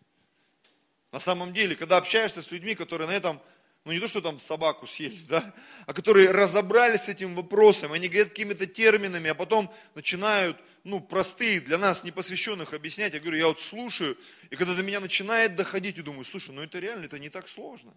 На 1.13 1.21
самом 1.21 1.55
деле, 1.55 1.75
когда 1.77 1.97
общаешься 1.97 2.43
с 2.43 2.51
людьми, 2.51 2.75
которые 2.75 3.09
на 3.09 3.13
этом, 3.13 3.41
ну 3.85 3.93
не 3.93 4.01
то, 4.01 4.09
что 4.09 4.21
там 4.21 4.39
собаку 4.39 4.87
съели, 4.87 5.19
да, 5.29 5.55
а 5.87 5.95
которые 5.95 6.31
разобрались 6.31 7.03
с 7.03 7.09
этим 7.09 7.35
вопросом, 7.35 7.93
они 7.93 8.09
говорят 8.09 8.29
какими-то 8.29 8.67
терминами, 8.67 9.31
а 9.31 9.35
потом 9.35 9.73
начинают, 9.95 10.59
ну, 10.85 11.01
простые, 11.01 11.61
для 11.61 11.79
нас 11.79 12.05
непосвященных 12.05 12.75
объяснять. 12.75 13.15
Я 13.15 13.21
говорю, 13.21 13.39
я 13.39 13.47
вот 13.47 13.63
слушаю, 13.63 14.19
и 14.51 14.57
когда 14.57 14.75
до 14.75 14.83
меня 14.83 15.01
начинает 15.01 15.57
доходить, 15.57 15.97
я 15.97 16.03
думаю, 16.03 16.25
слушай, 16.27 16.51
ну 16.51 16.61
это 16.61 16.79
реально, 16.79 17.07
это 17.07 17.19
не 17.19 17.31
так 17.31 17.49
сложно 17.49 17.95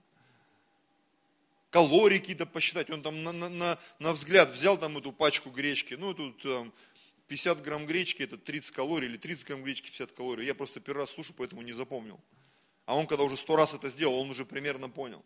калории 1.69 2.19
какие-то 2.19 2.45
посчитать. 2.45 2.89
Он 2.89 3.01
там 3.01 3.23
на, 3.23 3.31
на, 3.31 3.49
на, 3.49 3.79
на 3.99 4.13
взгляд 4.13 4.51
взял 4.51 4.77
там 4.77 4.97
эту 4.97 5.11
пачку 5.11 5.49
гречки, 5.49 5.93
ну 5.93 6.13
тут 6.13 6.41
там, 6.41 6.73
50 7.27 7.61
грамм 7.61 7.85
гречки, 7.85 8.23
это 8.23 8.37
30 8.37 8.71
калорий, 8.71 9.07
или 9.07 9.17
30 9.17 9.45
грамм 9.45 9.63
гречки, 9.63 9.87
50 9.87 10.11
калорий. 10.11 10.45
Я 10.45 10.55
просто 10.55 10.79
первый 10.79 11.01
раз 11.01 11.11
слушаю, 11.11 11.35
поэтому 11.37 11.61
не 11.61 11.73
запомнил. 11.73 12.19
А 12.85 12.95
он, 12.95 13.05
когда 13.05 13.23
уже 13.23 13.37
сто 13.37 13.55
раз 13.55 13.73
это 13.73 13.89
сделал, 13.89 14.19
он 14.19 14.31
уже 14.31 14.45
примерно 14.45 14.89
понял. 14.89 15.23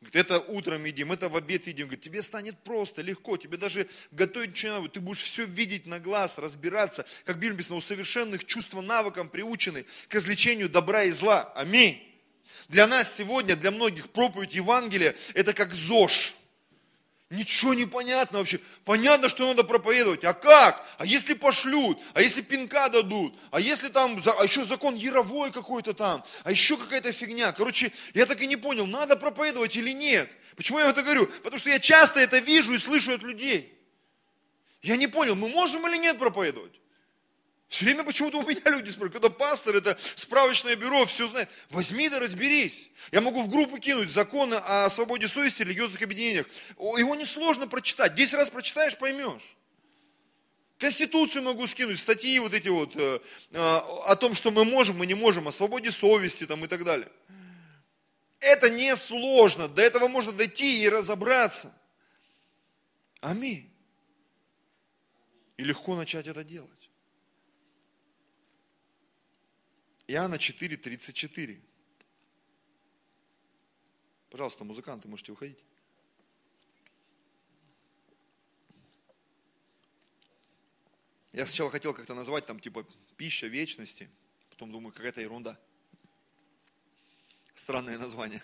Говорит, 0.00 0.16
это 0.16 0.38
утром 0.40 0.82
едим, 0.86 1.12
это 1.12 1.28
в 1.28 1.36
обед 1.36 1.66
едим. 1.66 1.86
Говорит, 1.86 2.02
тебе 2.02 2.22
станет 2.22 2.58
просто, 2.64 3.02
легко, 3.02 3.36
тебе 3.36 3.58
даже 3.58 3.86
готовить 4.10 4.52
ничего 4.52 4.72
не 4.72 4.78
надо. 4.78 4.88
Ты 4.90 5.00
будешь 5.00 5.20
все 5.20 5.44
видеть 5.44 5.84
на 5.84 6.00
глаз, 6.00 6.38
разбираться. 6.38 7.04
Как 7.26 7.36
Библия 7.36 7.52
написано, 7.52 7.76
у 7.76 7.82
совершенных 7.82 8.46
чувства 8.46 8.80
навыкам 8.80 9.28
приучены 9.28 9.84
к 10.08 10.14
развлечению 10.14 10.70
добра 10.70 11.04
и 11.04 11.10
зла. 11.10 11.52
Аминь. 11.54 12.09
Для 12.70 12.86
нас 12.86 13.12
сегодня, 13.18 13.56
для 13.56 13.72
многих 13.72 14.10
проповедь 14.10 14.54
Евангелия, 14.54 15.16
это 15.34 15.54
как 15.54 15.74
ЗОЖ. 15.74 16.34
Ничего 17.28 17.74
не 17.74 17.84
понятно 17.84 18.38
вообще. 18.38 18.60
Понятно, 18.84 19.28
что 19.28 19.44
надо 19.48 19.64
проповедовать. 19.64 20.22
А 20.22 20.34
как? 20.34 20.88
А 20.98 21.04
если 21.04 21.34
пошлют? 21.34 21.98
А 22.14 22.22
если 22.22 22.42
пинка 22.42 22.88
дадут? 22.88 23.36
А 23.50 23.58
если 23.58 23.88
там, 23.88 24.22
а 24.38 24.44
еще 24.44 24.62
закон 24.62 24.94
яровой 24.94 25.50
какой-то 25.50 25.94
там? 25.94 26.24
А 26.44 26.52
еще 26.52 26.76
какая-то 26.76 27.10
фигня? 27.10 27.50
Короче, 27.50 27.90
я 28.14 28.24
так 28.24 28.40
и 28.40 28.46
не 28.46 28.56
понял, 28.56 28.86
надо 28.86 29.16
проповедовать 29.16 29.74
или 29.74 29.90
нет. 29.90 30.30
Почему 30.54 30.78
я 30.78 30.90
это 30.90 31.02
говорю? 31.02 31.26
Потому 31.26 31.58
что 31.58 31.70
я 31.70 31.80
часто 31.80 32.20
это 32.20 32.38
вижу 32.38 32.72
и 32.72 32.78
слышу 32.78 33.12
от 33.12 33.22
людей. 33.22 33.76
Я 34.80 34.96
не 34.96 35.08
понял, 35.08 35.34
мы 35.34 35.48
можем 35.48 35.88
или 35.88 35.96
нет 35.96 36.20
проповедовать? 36.20 36.80
Все 37.70 37.84
время 37.84 38.02
почему-то 38.02 38.38
у 38.38 38.42
меня 38.42 38.60
люди 38.64 38.90
спрашивают, 38.90 39.12
когда 39.12 39.30
пастор, 39.30 39.76
это 39.76 39.96
справочное 40.16 40.74
бюро, 40.74 41.06
все 41.06 41.28
знает. 41.28 41.48
Возьми 41.70 42.08
да 42.08 42.18
разберись. 42.18 42.90
Я 43.12 43.20
могу 43.20 43.44
в 43.44 43.48
группу 43.48 43.78
кинуть 43.78 44.10
законы 44.10 44.56
о 44.56 44.90
свободе 44.90 45.28
совести 45.28 45.62
религиозных 45.62 46.02
объединениях. 46.02 46.46
Его 46.76 47.14
несложно 47.14 47.68
прочитать. 47.68 48.16
Десять 48.16 48.34
раз 48.34 48.50
прочитаешь, 48.50 48.98
поймешь. 48.98 49.54
Конституцию 50.78 51.44
могу 51.44 51.68
скинуть, 51.68 52.00
статьи 52.00 52.40
вот 52.40 52.54
эти 52.54 52.66
вот 52.66 52.96
э, 52.96 53.20
э, 53.52 53.56
о 53.56 54.16
том, 54.16 54.34
что 54.34 54.50
мы 54.50 54.64
можем, 54.64 54.96
мы 54.96 55.06
не 55.06 55.14
можем, 55.14 55.46
о 55.46 55.52
свободе 55.52 55.92
совести 55.92 56.46
там 56.46 56.64
и 56.64 56.68
так 56.68 56.82
далее. 56.82 57.08
Это 58.40 58.68
не 58.68 58.96
сложно, 58.96 59.68
до 59.68 59.80
этого 59.82 60.08
можно 60.08 60.32
дойти 60.32 60.82
и 60.82 60.88
разобраться. 60.88 61.72
Аминь. 63.20 63.70
И 65.56 65.62
легко 65.62 65.94
начать 65.94 66.26
это 66.26 66.42
делать. 66.42 66.79
Иоанна 70.10 70.38
4, 70.38 70.76
34. 70.76 71.62
Пожалуйста, 74.28 74.64
музыканты, 74.64 75.06
можете 75.06 75.30
выходить. 75.30 75.64
Я 81.32 81.46
сначала 81.46 81.70
хотел 81.70 81.94
как-то 81.94 82.14
назвать 82.14 82.44
там 82.44 82.58
типа 82.58 82.84
пища 83.16 83.46
вечности, 83.46 84.10
потом 84.48 84.72
думаю, 84.72 84.92
какая-то 84.92 85.20
ерунда. 85.20 85.56
Странное 87.54 87.96
название. 87.96 88.42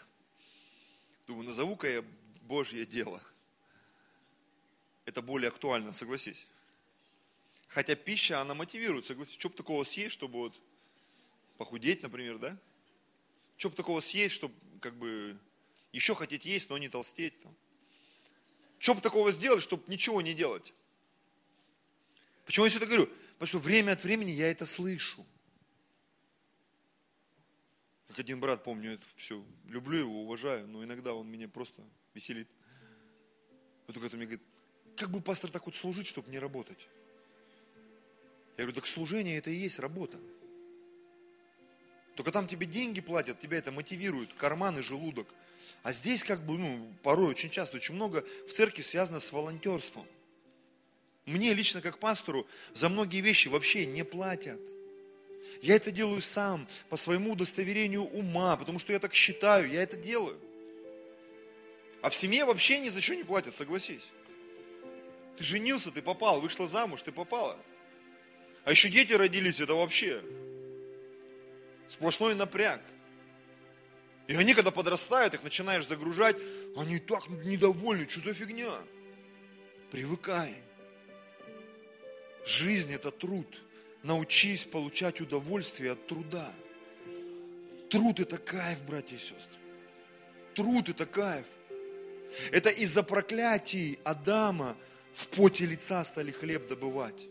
Думаю, 1.26 1.48
назову-ка 1.48 1.90
я 1.90 2.04
Божье 2.42 2.86
дело. 2.86 3.20
Это 5.04 5.20
более 5.20 5.48
актуально, 5.48 5.92
согласись. 5.92 6.46
Хотя 7.66 7.96
пища, 7.96 8.40
она 8.40 8.54
мотивирует, 8.54 9.06
согласись. 9.06 9.34
Что 9.34 9.48
бы 9.48 9.56
такого 9.56 9.82
съесть, 9.82 10.12
чтобы 10.12 10.38
вот 10.38 10.62
похудеть, 11.56 12.02
например, 12.02 12.38
да? 12.38 12.58
Что 13.56 13.70
бы 13.70 13.76
такого 13.76 14.00
съесть, 14.00 14.34
чтобы 14.34 14.54
как 14.80 14.94
бы 14.96 15.38
еще 15.92 16.14
хотеть 16.14 16.44
есть, 16.44 16.68
но 16.68 16.78
не 16.78 16.88
толстеть 16.88 17.40
там. 17.40 17.56
Что 18.78 18.94
бы 18.94 19.00
такого 19.00 19.32
сделать, 19.32 19.62
чтобы 19.62 19.84
ничего 19.86 20.20
не 20.20 20.34
делать? 20.34 20.74
Почему 22.44 22.66
я 22.66 22.70
все 22.70 22.78
это 22.78 22.86
говорю? 22.86 23.06
Потому 23.38 23.48
что 23.48 23.58
время 23.58 23.92
от 23.92 24.04
времени 24.04 24.30
я 24.30 24.50
это 24.50 24.66
слышу. 24.66 25.26
Как 28.08 28.18
один 28.20 28.40
брат, 28.40 28.62
помню, 28.62 28.92
это 28.92 29.04
все, 29.16 29.44
люблю 29.66 29.98
его, 29.98 30.22
уважаю, 30.22 30.66
но 30.68 30.84
иногда 30.84 31.12
он 31.12 31.28
меня 31.28 31.48
просто 31.48 31.82
веселит. 32.14 32.48
Вот 33.86 33.94
только 33.94 34.16
мне 34.16 34.26
говорит, 34.26 34.42
как 34.96 35.10
бы 35.10 35.20
пастор 35.20 35.50
так 35.50 35.66
вот 35.66 35.76
служить, 35.76 36.06
чтобы 36.06 36.30
не 36.30 36.38
работать? 36.38 36.88
Я 38.56 38.64
говорю, 38.64 38.74
так 38.74 38.86
служение 38.86 39.36
это 39.36 39.50
и 39.50 39.54
есть 39.54 39.78
работа. 39.78 40.18
Только 42.16 42.32
там 42.32 42.48
тебе 42.48 42.66
деньги 42.66 43.00
платят, 43.00 43.40
тебя 43.40 43.58
это 43.58 43.70
мотивирует, 43.70 44.32
карман 44.32 44.78
и 44.78 44.82
желудок. 44.82 45.28
А 45.82 45.92
здесь 45.92 46.24
как 46.24 46.44
бы, 46.44 46.56
ну, 46.56 46.92
порой 47.02 47.28
очень 47.28 47.50
часто, 47.50 47.76
очень 47.76 47.94
много 47.94 48.24
в 48.48 48.52
церкви 48.52 48.82
связано 48.82 49.20
с 49.20 49.30
волонтерством. 49.30 50.06
Мне 51.26 51.52
лично 51.52 51.82
как 51.82 51.98
пастору 51.98 52.46
за 52.72 52.88
многие 52.88 53.20
вещи 53.20 53.48
вообще 53.48 53.84
не 53.84 54.02
платят. 54.02 54.60
Я 55.60 55.76
это 55.76 55.90
делаю 55.90 56.22
сам, 56.22 56.66
по 56.88 56.96
своему 56.96 57.32
удостоверению 57.32 58.04
ума, 58.04 58.56
потому 58.56 58.78
что 58.78 58.92
я 58.92 58.98
так 58.98 59.12
считаю, 59.12 59.70
я 59.70 59.82
это 59.82 59.96
делаю. 59.96 60.40
А 62.00 62.08
в 62.08 62.14
семье 62.14 62.44
вообще 62.46 62.78
ни 62.78 62.88
за 62.88 63.00
что 63.00 63.14
не 63.14 63.24
платят, 63.24 63.56
согласись. 63.56 64.08
Ты 65.36 65.44
женился, 65.44 65.90
ты 65.90 66.00
попал, 66.00 66.40
вышла 66.40 66.66
замуж, 66.66 67.02
ты 67.02 67.12
попала. 67.12 67.58
А 68.64 68.70
еще 68.70 68.88
дети 68.88 69.12
родились, 69.12 69.60
это 69.60 69.74
вообще 69.74 70.22
Сплошной 71.88 72.34
напряг. 72.34 72.80
И 74.26 74.34
они, 74.34 74.54
когда 74.54 74.70
подрастают, 74.70 75.34
их 75.34 75.44
начинаешь 75.44 75.86
загружать, 75.86 76.36
они 76.76 76.98
так 76.98 77.28
недовольны, 77.28 78.08
что 78.08 78.20
за 78.20 78.34
фигня? 78.34 78.72
Привыкай. 79.92 80.56
Жизнь 82.44 82.92
это 82.92 83.10
труд. 83.10 83.62
Научись 84.02 84.64
получать 84.64 85.20
удовольствие 85.20 85.92
от 85.92 86.06
труда. 86.06 86.52
Труд 87.88 88.18
это 88.18 88.38
кайф, 88.38 88.80
братья 88.82 89.16
и 89.16 89.20
сестры. 89.20 89.60
Труд 90.54 90.88
это 90.88 91.06
кайф. 91.06 91.46
Это 92.50 92.70
из-за 92.70 93.04
проклятий 93.04 94.00
Адама 94.02 94.76
в 95.14 95.28
поте 95.28 95.66
лица 95.66 96.02
стали 96.04 96.32
хлеб 96.32 96.68
добывать. 96.68 97.28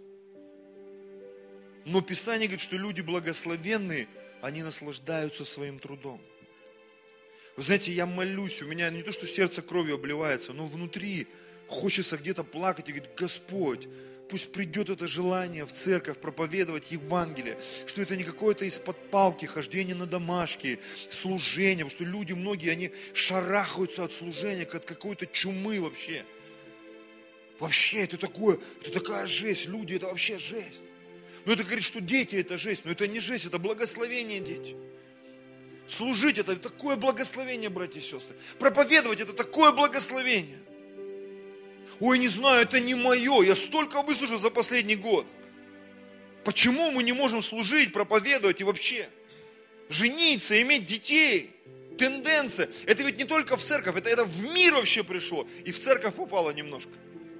Но 1.84 2.02
Писание 2.02 2.48
говорит, 2.48 2.64
что 2.64 2.78
люди 2.78 3.02
благословенные– 3.02 4.08
они 4.42 4.64
наслаждаются 4.64 5.46
своим 5.46 5.80
трудом. 5.80 6.22
Вы 7.56 7.64
знаете, 7.64 7.92
я 7.92 8.06
молюсь, 8.06 8.62
у 8.62 8.66
меня 8.66 8.90
не 8.90 9.02
то, 9.02 9.14
что 9.14 9.28
сердце 9.28 9.62
кровью 9.62 9.96
обливается, 9.96 10.52
но 10.52 10.66
внутри 10.66 11.28
хочется 11.68 12.18
где-то 12.18 12.44
плакать 12.44 12.90
и 12.90 12.92
говорить, 12.92 13.16
Господь, 13.16 13.88
пусть 14.30 14.52
придет 14.52 14.90
это 14.90 15.08
желание 15.08 15.66
в 15.66 15.72
церковь 15.72 16.18
проповедовать 16.18 16.92
Евангелие, 16.92 17.58
что 17.86 18.02
это 18.02 18.18
не 18.18 18.24
какое-то 18.24 18.66
из-под 18.66 18.98
палки 19.10 19.46
хождение 19.46 19.96
на 19.96 20.06
домашки, 20.06 20.80
служение, 21.10 21.86
потому 21.86 21.92
что 21.92 22.04
люди 22.04 22.34
многие, 22.34 22.72
они 22.72 22.92
шарахаются 23.14 24.04
от 24.04 24.14
служения, 24.14 24.66
как 24.66 24.84
от 24.84 24.86
какой-то 24.86 25.26
чумы 25.26 25.80
вообще. 25.80 26.26
Вообще, 27.60 28.04
это 28.04 28.18
такое, 28.18 28.60
это 28.82 28.92
такая 28.92 29.28
жесть, 29.28 29.66
люди, 29.68 29.96
это 29.96 30.08
вообще 30.08 30.38
жесть. 30.38 30.82
Но 31.46 31.54
это 31.54 31.64
говорит, 31.64 31.84
что 31.84 32.02
дети 32.02 32.36
это 32.36 32.58
жесть. 32.58 32.86
Но 32.86 32.92
это 32.92 33.08
не 33.08 33.20
жесть, 33.20 33.46
это 33.46 33.60
благословение 33.60 34.40
дети. 34.40 34.76
Служить 35.88 36.40
это 36.40 36.56
такое 36.56 36.96
благословение, 36.96 37.70
братья 37.70 38.00
и 38.00 38.02
сестры. 38.02 38.36
Проповедовать 38.58 39.22
это 39.22 39.34
такое 39.34 39.72
благословение. 39.72 40.60
Ой, 42.00 42.18
не 42.18 42.28
знаю, 42.28 42.64
это 42.64 42.80
не 42.80 42.96
мое. 42.96 43.44
Я 43.44 43.56
столько 43.56 44.02
выслушал 44.02 44.40
за 44.40 44.50
последний 44.50 44.96
год. 44.96 45.28
Почему 46.44 46.92
мы 46.92 47.04
не 47.04 47.14
можем 47.14 47.42
служить, 47.42 47.94
проповедовать 47.94 48.62
и 48.62 48.64
вообще 48.64 49.10
жениться, 49.90 50.60
иметь 50.62 50.86
детей? 50.88 51.52
Тенденция. 51.98 52.70
Это 52.86 53.04
ведь 53.04 53.18
не 53.18 53.24
только 53.24 53.56
в 53.56 53.64
церковь, 53.64 53.96
это, 53.96 54.10
это 54.10 54.26
в 54.26 54.52
мир 54.52 54.74
вообще 54.74 55.04
пришло. 55.04 55.48
И 55.64 55.72
в 55.72 55.82
церковь 55.82 56.16
попало 56.16 56.52
немножко. 56.52 56.92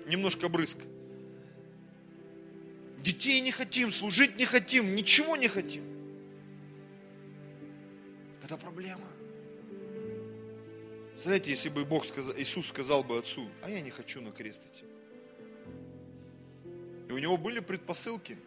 Немножко 0.06 0.48
брызг. 0.48 0.78
Детей 3.06 3.40
не 3.40 3.52
хотим, 3.52 3.92
служить 3.92 4.36
не 4.36 4.46
хотим, 4.46 4.96
ничего 4.96 5.36
не 5.36 5.48
хотим. 5.48 5.84
Это 8.44 8.58
проблема. 8.58 9.06
Знаете, 11.16 11.52
если 11.52 11.70
бы 11.70 11.86
Бог 11.86 12.08
сказал, 12.08 12.34
Иисус 12.36 12.66
сказал 12.68 13.04
бы 13.04 13.20
Отцу, 13.20 13.48
а 13.62 13.70
я 13.70 13.82
не 13.82 13.92
хочу 13.92 14.22
на 14.22 14.32
крест 14.32 14.64
идти. 14.66 14.86
И 17.08 17.12
у 17.12 17.20
него 17.20 17.38
были 17.38 17.60
предпосылки. 17.60 18.40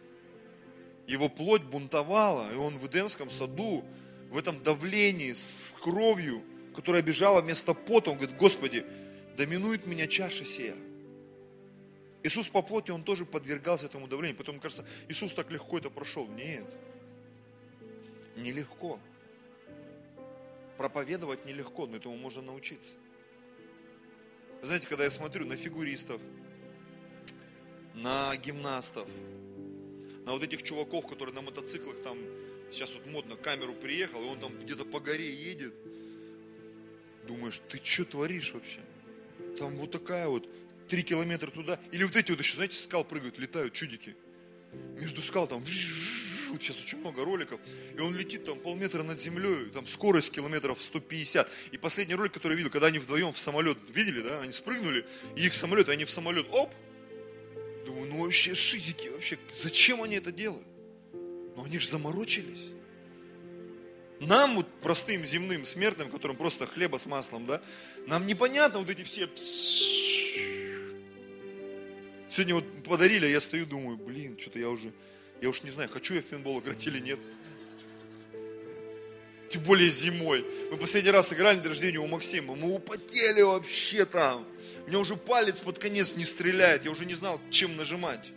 Его 1.07 1.29
плоть 1.29 1.63
бунтовала, 1.63 2.51
и 2.51 2.57
он 2.57 2.77
в 2.77 2.85
Эдемском 2.85 3.29
саду, 3.29 3.85
в 4.29 4.37
этом 4.37 4.61
давлении 4.61 5.31
с 5.31 5.73
кровью, 5.81 6.43
которая 6.75 7.01
бежала 7.01 7.41
вместо 7.41 7.73
пота, 7.73 8.11
он 8.11 8.17
говорит, 8.17 8.35
Господи, 8.35 8.85
доминует 9.37 9.87
меня 9.87 10.05
чаша 10.05 10.43
сия. 10.43 10.75
Иисус 12.23 12.49
по 12.49 12.61
плоти, 12.61 12.91
он 12.91 13.03
тоже 13.03 13.25
подвергался 13.25 13.85
этому 13.85 14.07
давлению. 14.07 14.37
Потом 14.37 14.59
кажется, 14.59 14.85
Иисус 15.07 15.33
так 15.33 15.49
легко 15.51 15.77
это 15.77 15.89
прошел. 15.89 16.27
Нет. 16.27 16.65
Нелегко. 18.35 18.99
Проповедовать 20.77 21.45
нелегко, 21.45 21.87
но 21.87 21.97
этому 21.97 22.17
можно 22.17 22.41
научиться. 22.41 22.93
Знаете, 24.61 24.87
когда 24.87 25.05
я 25.05 25.11
смотрю 25.11 25.45
на 25.45 25.55
фигуристов, 25.55 26.21
на 27.93 28.35
гимнастов, 28.35 29.07
на 30.25 30.33
вот 30.33 30.43
этих 30.43 30.63
чуваков, 30.63 31.07
которые 31.07 31.33
на 31.33 31.41
мотоциклах 31.41 32.01
там, 32.03 32.17
сейчас 32.71 32.93
вот 32.93 33.05
модно, 33.07 33.35
камеру 33.37 33.73
приехал, 33.73 34.21
и 34.21 34.27
он 34.27 34.39
там 34.39 34.59
где-то 34.59 34.83
по 34.83 34.99
горе 34.99 35.29
едет, 35.33 35.73
думаешь, 37.27 37.61
ты 37.69 37.79
что 37.83 38.05
творишь 38.05 38.53
вообще? 38.53 38.81
Там 39.57 39.75
вот 39.77 39.91
такая 39.91 40.27
вот 40.27 40.49
три 40.89 41.03
километра 41.03 41.49
туда. 41.49 41.79
Или 41.91 42.03
вот 42.03 42.15
эти 42.15 42.31
вот 42.31 42.39
еще, 42.39 42.55
знаете, 42.55 42.77
скал 42.77 43.05
прыгают, 43.05 43.37
летают 43.37 43.73
чудики. 43.73 44.15
Между 44.99 45.21
скал 45.21 45.47
там 45.47 45.63
вот 46.51 46.61
сейчас 46.61 46.81
очень 46.83 46.99
много 46.99 47.23
роликов, 47.23 47.59
и 47.95 48.01
он 48.01 48.15
летит 48.15 48.45
там 48.45 48.59
полметра 48.59 49.03
над 49.03 49.21
землей, 49.21 49.69
там 49.73 49.87
скорость 49.87 50.31
километров 50.31 50.81
150. 50.81 51.49
И 51.71 51.77
последний 51.77 52.15
ролик, 52.15 52.33
который 52.33 52.53
я 52.53 52.57
видел, 52.57 52.71
когда 52.71 52.87
они 52.87 52.99
вдвоем 52.99 53.33
в 53.33 53.39
самолет, 53.39 53.77
видели, 53.93 54.21
да, 54.21 54.41
они 54.41 54.51
спрыгнули, 54.51 55.05
и 55.35 55.45
их 55.45 55.53
самолет, 55.53 55.89
и 55.89 55.91
они 55.91 56.05
в 56.05 56.09
самолет, 56.09 56.47
оп, 56.51 56.73
думаю, 57.85 58.07
ну 58.07 58.23
вообще 58.23 58.55
шизики, 58.55 59.09
вообще, 59.09 59.37
зачем 59.61 60.01
они 60.01 60.15
это 60.15 60.31
делают? 60.31 60.67
Ну 61.13 61.63
они 61.63 61.79
же 61.79 61.87
заморочились. 61.87 62.73
Нам, 64.19 64.55
вот 64.57 64.67
простым 64.81 65.23
земным 65.23 65.65
смертным, 65.65 66.09
которым 66.09 66.35
просто 66.35 66.67
хлеба 66.67 66.97
с 66.97 67.05
маслом, 67.05 67.45
да, 67.45 67.61
нам 68.05 68.27
непонятно 68.27 68.79
вот 68.79 68.89
эти 68.89 69.03
все... 69.03 69.29
Сегодня 72.29 72.55
вот 72.55 72.83
подарили, 72.83 73.25
а 73.25 73.29
я 73.29 73.41
стою, 73.41 73.65
думаю, 73.65 73.97
блин, 73.97 74.37
что-то 74.39 74.59
я 74.59 74.69
уже, 74.69 74.93
я 75.41 75.49
уж 75.49 75.63
не 75.63 75.71
знаю, 75.71 75.89
хочу 75.89 76.13
я 76.13 76.21
в 76.21 76.25
пинбол 76.25 76.59
играть 76.59 76.85
или 76.85 76.99
нет. 76.99 77.19
Тем 79.49 79.63
более 79.63 79.89
зимой. 79.89 80.45
Мы 80.71 80.77
последний 80.77 81.09
раз 81.09 81.33
играли 81.33 81.57
на 81.57 81.63
рождения 81.63 81.97
у 81.97 82.05
Максима. 82.05 82.55
Мы 82.55 82.71
употели 82.71 83.41
вообще 83.41 84.05
там. 84.05 84.47
У 84.85 84.89
меня 84.89 84.99
уже 84.99 85.15
палец 85.15 85.57
под 85.57 85.79
конец 85.79 86.15
не 86.15 86.23
стреляет. 86.23 86.85
Я 86.85 86.91
уже 86.91 87.05
не 87.05 87.15
знал, 87.15 87.41
чем 87.49 87.75
нажимать. 87.75 88.31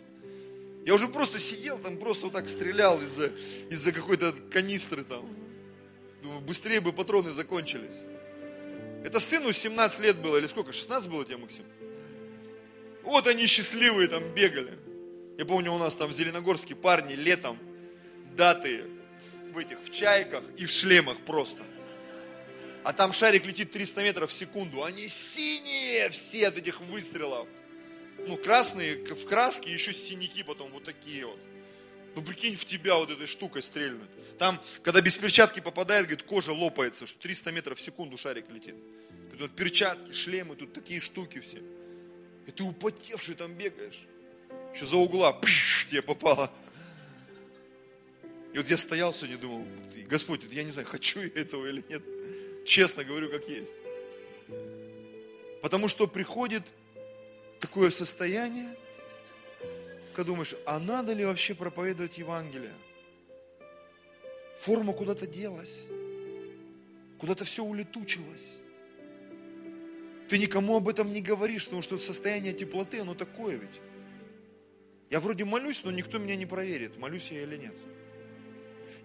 Я 0.85 0.95
уже 0.95 1.07
просто 1.07 1.39
сидел 1.39 1.77
там, 1.77 1.97
просто 1.97 2.25
вот 2.25 2.33
так 2.33 2.49
стрелял 2.49 2.99
из-за 2.99 3.31
из 3.69 3.83
какой-то 3.83 4.33
канистры 4.51 5.03
там. 5.03 5.29
Думаю, 6.23 6.41
быстрее 6.41 6.81
бы 6.81 6.91
патроны 6.91 7.31
закончились. 7.31 8.07
Это 9.05 9.19
сыну 9.19 9.53
17 9.53 9.99
лет 9.99 10.17
было, 10.17 10.37
или 10.37 10.47
сколько, 10.47 10.73
16 10.73 11.09
было 11.09 11.23
тебе, 11.25 11.37
Максим? 11.37 11.65
Вот 13.03 13.27
они 13.27 13.47
счастливые 13.47 14.07
там 14.07 14.23
бегали. 14.33 14.79
Я 15.37 15.45
помню, 15.45 15.73
у 15.73 15.77
нас 15.77 15.95
там 15.95 16.09
в 16.09 16.13
Зеленогорске 16.13 16.75
парни 16.75 17.13
летом 17.13 17.59
даты 18.35 18.85
в 19.51 19.57
этих, 19.57 19.79
в 19.81 19.91
чайках 19.91 20.43
и 20.57 20.65
в 20.65 20.71
шлемах 20.71 21.17
просто. 21.19 21.63
А 22.83 22.93
там 22.93 23.13
шарик 23.13 23.45
летит 23.45 23.71
300 23.71 24.03
метров 24.03 24.29
в 24.29 24.33
секунду. 24.33 24.83
Они 24.83 25.07
синие 25.07 26.09
все 26.09 26.47
от 26.47 26.57
этих 26.57 26.81
выстрелов. 26.81 27.47
Ну, 28.27 28.37
красные, 28.37 28.97
в 28.97 29.25
краске 29.25 29.71
еще 29.71 29.93
синяки 29.93 30.43
потом 30.43 30.71
вот 30.71 30.83
такие 30.83 31.25
вот. 31.25 31.39
Ну, 32.15 32.21
прикинь, 32.21 32.55
в 32.55 32.65
тебя 32.65 32.95
вот 32.95 33.09
этой 33.09 33.27
штукой 33.27 33.63
стрельнуть. 33.63 34.09
Там, 34.37 34.61
когда 34.83 35.01
без 35.01 35.17
перчатки 35.17 35.59
попадает, 35.61 36.05
говорит, 36.05 36.23
кожа 36.23 36.51
лопается, 36.51 37.07
что 37.07 37.19
300 37.19 37.51
метров 37.51 37.79
в 37.79 37.81
секунду 37.81 38.17
шарик 38.17 38.49
летит. 38.49 38.75
Тут 39.37 39.55
перчатки, 39.55 40.11
шлемы, 40.11 40.55
тут 40.55 40.73
такие 40.73 41.01
штуки 41.01 41.39
все. 41.39 41.61
И 42.47 42.51
ты 42.51 42.63
употевший 42.63 43.35
там 43.35 43.53
бегаешь. 43.53 44.05
Еще 44.73 44.85
за 44.85 44.97
угла, 44.97 45.33
пш, 45.33 45.87
тебе 45.89 46.01
попало. 46.01 46.51
И 48.53 48.57
вот 48.57 48.69
я 48.69 48.77
стоял 48.77 49.13
сегодня, 49.13 49.37
думал, 49.37 49.65
Господь, 50.07 50.41
я 50.51 50.63
не 50.63 50.71
знаю, 50.71 50.87
хочу 50.87 51.21
я 51.21 51.27
этого 51.27 51.65
или 51.67 51.83
нет. 51.89 52.03
Честно 52.65 53.03
говорю, 53.03 53.29
как 53.29 53.47
есть. 53.47 53.71
Потому 55.61 55.87
что 55.87 56.07
приходит 56.07 56.63
такое 57.59 57.89
состояние, 57.89 58.75
когда 60.13 60.31
думаешь, 60.31 60.55
а 60.65 60.79
надо 60.79 61.13
ли 61.13 61.25
вообще 61.25 61.55
проповедовать 61.55 62.17
Евангелие? 62.17 62.73
Форма 64.59 64.93
куда-то 64.93 65.25
делась, 65.25 65.85
куда-то 67.17 67.45
все 67.45 67.63
улетучилось. 67.63 68.57
Ты 70.33 70.39
никому 70.39 70.77
об 70.77 70.89
этом 70.89 71.13
не 71.13 71.21
говоришь, 71.21 71.65
потому 71.65 71.83
что 71.83 71.99
состояние 71.99 72.53
теплоты, 72.53 73.01
оно 73.01 73.13
такое 73.13 73.55
ведь. 73.55 73.79
Я 75.11 75.19
вроде 75.19 75.45
молюсь, 75.45 75.83
но 75.83 75.91
никто 75.91 76.17
меня 76.17 76.35
не 76.35 76.47
проверит, 76.47 76.97
молюсь 76.97 77.29
я 77.29 77.43
или 77.43 77.55
нет. 77.55 77.75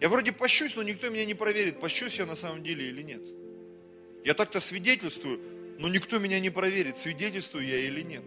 Я 0.01 0.09
вроде 0.09 0.33
пощусь, 0.33 0.75
но 0.75 0.83
никто 0.83 1.11
меня 1.11 1.27
не 1.27 1.35
проверит, 1.35 1.81
пощусь 1.81 2.19
я 2.19 2.25
на 2.25 2.35
самом 2.35 2.63
деле 2.63 2.89
или 2.89 3.03
нет. 3.03 3.21
Я 4.25 4.33
так-то 4.33 4.59
свидетельствую, 4.59 5.39
но 5.79 5.91
никто 5.91 6.19
меня 6.19 6.41
не 6.41 6.49
проверит, 6.49 6.97
свидетельствую 6.97 7.67
я 7.67 7.77
или 7.77 8.01
нет. 8.01 8.25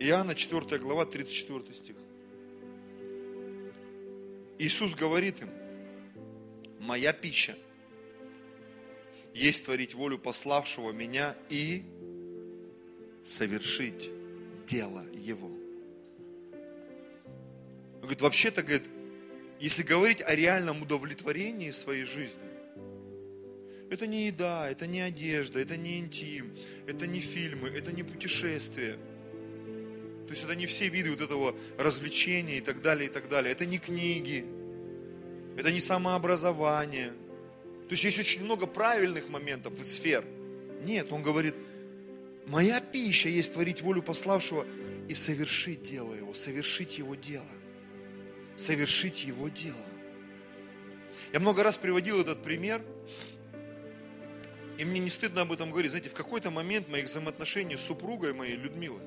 Иоанна 0.00 0.34
4 0.34 0.80
глава, 0.80 1.06
34 1.06 1.74
стих. 1.74 1.96
Иисус 4.58 4.96
говорит 4.96 5.42
им, 5.42 5.50
моя 6.80 7.12
пища 7.12 7.54
есть 9.34 9.64
творить 9.64 9.94
волю 9.94 10.18
пославшего 10.18 10.92
меня 10.92 11.36
и 11.50 11.82
совершить 13.26 14.10
дело 14.66 15.04
Его. 15.12 15.48
Он 17.96 18.00
говорит, 18.00 18.20
вообще-то, 18.20 18.62
говорит, 18.62 18.88
если 19.60 19.82
говорить 19.82 20.22
о 20.22 20.34
реальном 20.34 20.82
удовлетворении 20.82 21.70
своей 21.70 22.04
жизни, 22.04 22.40
это 23.90 24.06
не 24.06 24.26
еда, 24.26 24.68
это 24.70 24.86
не 24.86 25.00
одежда, 25.00 25.60
это 25.60 25.76
не 25.76 25.98
интим, 25.98 26.56
это 26.86 27.06
не 27.06 27.20
фильмы, 27.20 27.68
это 27.68 27.92
не 27.92 28.02
путешествия. 28.02 28.96
То 30.26 30.30
есть 30.30 30.44
это 30.44 30.54
не 30.54 30.66
все 30.66 30.88
виды 30.88 31.10
вот 31.10 31.20
этого 31.20 31.54
развлечения 31.78 32.58
и 32.58 32.60
так 32.60 32.82
далее, 32.82 33.08
и 33.08 33.12
так 33.12 33.28
далее. 33.28 33.52
Это 33.52 33.66
не 33.66 33.78
книги, 33.78 34.44
это 35.56 35.70
не 35.70 35.80
самообразование. 35.80 37.12
То 37.94 37.96
есть 37.96 38.16
есть 38.16 38.18
очень 38.18 38.44
много 38.44 38.66
правильных 38.66 39.28
моментов 39.28 39.78
и 39.78 39.84
сфер. 39.84 40.24
Нет, 40.82 41.12
он 41.12 41.22
говорит, 41.22 41.54
моя 42.44 42.80
пища 42.80 43.28
есть 43.28 43.52
творить 43.52 43.82
волю 43.82 44.02
пославшего 44.02 44.66
и 45.08 45.14
совершить 45.14 45.84
дело 45.84 46.12
его, 46.12 46.34
совершить 46.34 46.98
его 46.98 47.14
дело. 47.14 47.46
Совершить 48.56 49.22
его 49.22 49.48
дело. 49.48 49.76
Я 51.32 51.38
много 51.38 51.62
раз 51.62 51.76
приводил 51.76 52.20
этот 52.20 52.42
пример, 52.42 52.82
и 54.76 54.84
мне 54.84 54.98
не 54.98 55.10
стыдно 55.10 55.42
об 55.42 55.52
этом 55.52 55.70
говорить. 55.70 55.92
Знаете, 55.92 56.10
в 56.10 56.14
какой-то 56.14 56.50
момент 56.50 56.88
моих 56.88 57.04
взаимоотношений 57.04 57.76
с 57.76 57.80
супругой 57.80 58.32
моей, 58.32 58.56
Людмилой, 58.56 59.02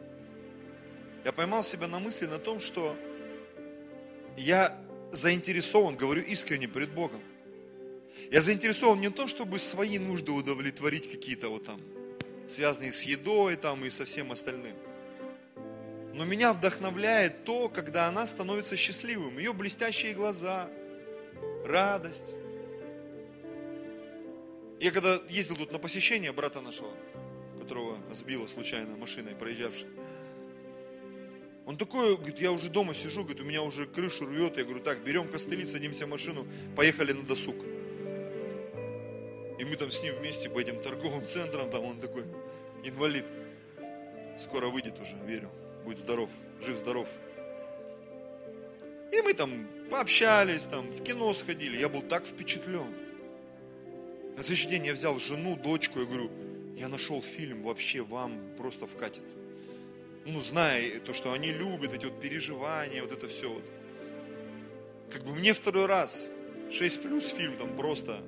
я 1.25 1.33
поймал 1.33 1.65
себя 1.65 1.89
на 1.89 1.99
мысли 1.99 2.25
на 2.25 2.39
том, 2.39 2.61
что 2.61 2.95
я 4.37 4.81
заинтересован, 5.11 5.97
говорю 5.97 6.21
искренне 6.21 6.67
перед 6.67 6.93
Богом. 6.93 7.19
Я 8.31 8.41
заинтересован 8.41 8.99
не 8.99 9.07
в 9.07 9.11
том, 9.11 9.27
чтобы 9.27 9.59
свои 9.59 9.99
нужды 9.99 10.31
удовлетворить 10.31 11.09
какие-то 11.09 11.49
вот 11.49 11.65
там, 11.65 11.81
связанные 12.49 12.91
с 12.91 13.03
едой 13.03 13.55
там 13.55 13.83
и 13.85 13.89
со 13.89 14.05
всем 14.05 14.31
остальным. 14.31 14.75
Но 16.13 16.25
меня 16.25 16.53
вдохновляет 16.53 17.43
то, 17.43 17.69
когда 17.69 18.07
она 18.07 18.25
становится 18.25 18.75
счастливым. 18.75 19.37
Ее 19.37 19.53
блестящие 19.53 20.13
глаза, 20.13 20.69
радость. 21.63 22.33
Я 24.79 24.91
когда 24.91 25.21
ездил 25.29 25.55
тут 25.55 25.71
на 25.71 25.79
посещение 25.79 26.31
брата 26.31 26.61
нашего, 26.61 26.91
которого 27.59 27.97
сбила 28.13 28.47
случайно 28.47 28.95
машиной 28.95 29.35
проезжавшей, 29.35 29.87
он 31.67 31.75
такой, 31.75 32.15
говорит, 32.15 32.39
я 32.39 32.53
уже 32.53 32.69
дома 32.69 32.95
сижу, 32.95 33.23
говорит, 33.23 33.41
у 33.41 33.45
меня 33.45 33.61
уже 33.61 33.85
крышу 33.85 34.25
рвет. 34.25 34.57
Я 34.57 34.63
говорю, 34.63 34.79
так, 34.79 35.03
берем 35.03 35.27
костыли, 35.27 35.65
садимся 35.65 36.05
в 36.05 36.09
машину, 36.09 36.47
поехали 36.77 37.11
на 37.11 37.23
досуг. 37.23 37.57
И 39.59 39.65
мы 39.65 39.75
там 39.75 39.91
с 39.91 40.03
ним 40.03 40.15
вместе 40.15 40.49
по 40.49 40.59
этим 40.59 40.81
торговым 40.81 41.27
центрам, 41.27 41.69
там 41.69 41.85
он 41.85 41.99
такой 41.99 42.23
инвалид. 42.83 43.25
Скоро 44.39 44.67
выйдет 44.67 44.99
уже, 44.99 45.15
верю. 45.25 45.49
Будет 45.83 45.99
здоров, 45.99 46.29
жив-здоров. 46.61 47.07
И 49.11 49.21
мы 49.21 49.33
там 49.33 49.67
пообщались, 49.89 50.65
там 50.65 50.89
в 50.91 51.03
кино 51.03 51.33
сходили. 51.33 51.77
Я 51.77 51.89
был 51.89 52.01
так 52.01 52.25
впечатлен. 52.25 52.93
На 54.35 54.43
следующий 54.43 54.69
день 54.69 54.85
я 54.85 54.93
взял 54.93 55.17
жену, 55.19 55.55
дочку, 55.55 55.99
я 55.99 56.05
говорю, 56.05 56.29
я 56.75 56.87
нашел 56.87 57.21
фильм, 57.21 57.63
вообще 57.63 58.01
вам 58.03 58.39
просто 58.57 58.85
вкатит 58.85 59.23
ну, 60.27 60.41
зная 60.41 60.99
то, 60.99 61.13
что 61.13 61.31
они 61.31 61.51
любят, 61.51 61.93
эти 61.93 62.05
вот 62.05 62.19
переживания, 62.19 63.01
вот 63.01 63.11
это 63.11 63.27
все 63.27 63.49
вот. 63.49 63.63
Как 65.11 65.23
бы 65.23 65.33
мне 65.33 65.53
второй 65.53 65.85
раз 65.85 66.27
6 66.69 67.01
плюс 67.01 67.29
фильм 67.29 67.55
там 67.55 67.75
просто. 67.77 68.21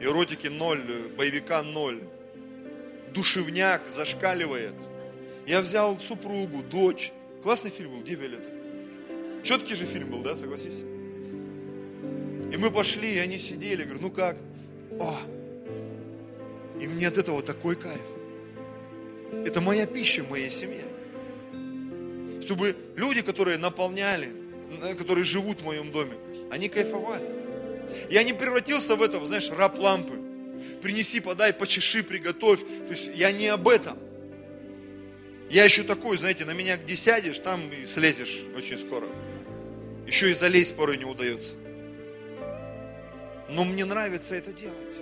Эротики 0.00 0.48
ноль, 0.48 1.10
боевика 1.16 1.62
ноль. 1.62 2.02
Душевняк 3.12 3.86
зашкаливает. 3.88 4.74
Я 5.46 5.60
взял 5.60 5.98
супругу, 5.98 6.62
дочь. 6.62 7.12
Классный 7.42 7.70
фильм 7.70 7.92
был, 7.92 8.02
где 8.02 8.14
Виолет? 8.14 8.44
Четкий 9.42 9.74
же 9.74 9.86
фильм 9.86 10.10
был, 10.10 10.22
да, 10.22 10.36
согласись? 10.36 10.80
И 12.52 12.56
мы 12.56 12.70
пошли, 12.70 13.14
и 13.14 13.18
они 13.18 13.38
сидели, 13.38 13.84
говорю, 13.84 14.00
ну 14.02 14.10
как? 14.10 14.36
О! 14.98 15.16
И 16.80 16.86
мне 16.86 17.08
от 17.08 17.18
этого 17.18 17.42
такой 17.42 17.76
кайф. 17.76 18.00
Это 19.44 19.60
моя 19.60 19.86
пища 19.86 20.22
в 20.22 20.30
моей 20.30 20.50
семье 20.50 20.84
чтобы 22.48 22.76
люди, 22.96 23.20
которые 23.20 23.58
наполняли, 23.58 24.32
которые 24.96 25.24
живут 25.24 25.60
в 25.60 25.64
моем 25.66 25.92
доме, 25.92 26.14
они 26.50 26.70
кайфовали. 26.70 27.37
Я 28.10 28.22
не 28.22 28.32
превратился 28.32 28.96
в 28.96 29.02
этого, 29.02 29.26
знаешь, 29.26 29.48
раб 29.50 29.78
лампы. 29.78 30.14
Принеси, 30.82 31.20
подай, 31.20 31.52
почеши, 31.52 32.02
приготовь. 32.02 32.60
То 32.60 32.92
есть 32.92 33.10
я 33.14 33.32
не 33.32 33.48
об 33.48 33.68
этом. 33.68 33.98
Я 35.50 35.64
еще 35.64 35.82
такой, 35.82 36.16
знаете, 36.18 36.44
на 36.44 36.52
меня 36.52 36.76
где 36.76 36.94
сядешь, 36.94 37.38
там 37.38 37.60
и 37.70 37.86
слезешь 37.86 38.38
очень 38.54 38.78
скоро. 38.78 39.08
Еще 40.06 40.30
и 40.30 40.34
залезть 40.34 40.76
порой 40.76 40.98
не 40.98 41.04
удается. 41.04 41.54
Но 43.48 43.64
мне 43.64 43.84
нравится 43.84 44.34
это 44.34 44.52
делать. 44.52 44.96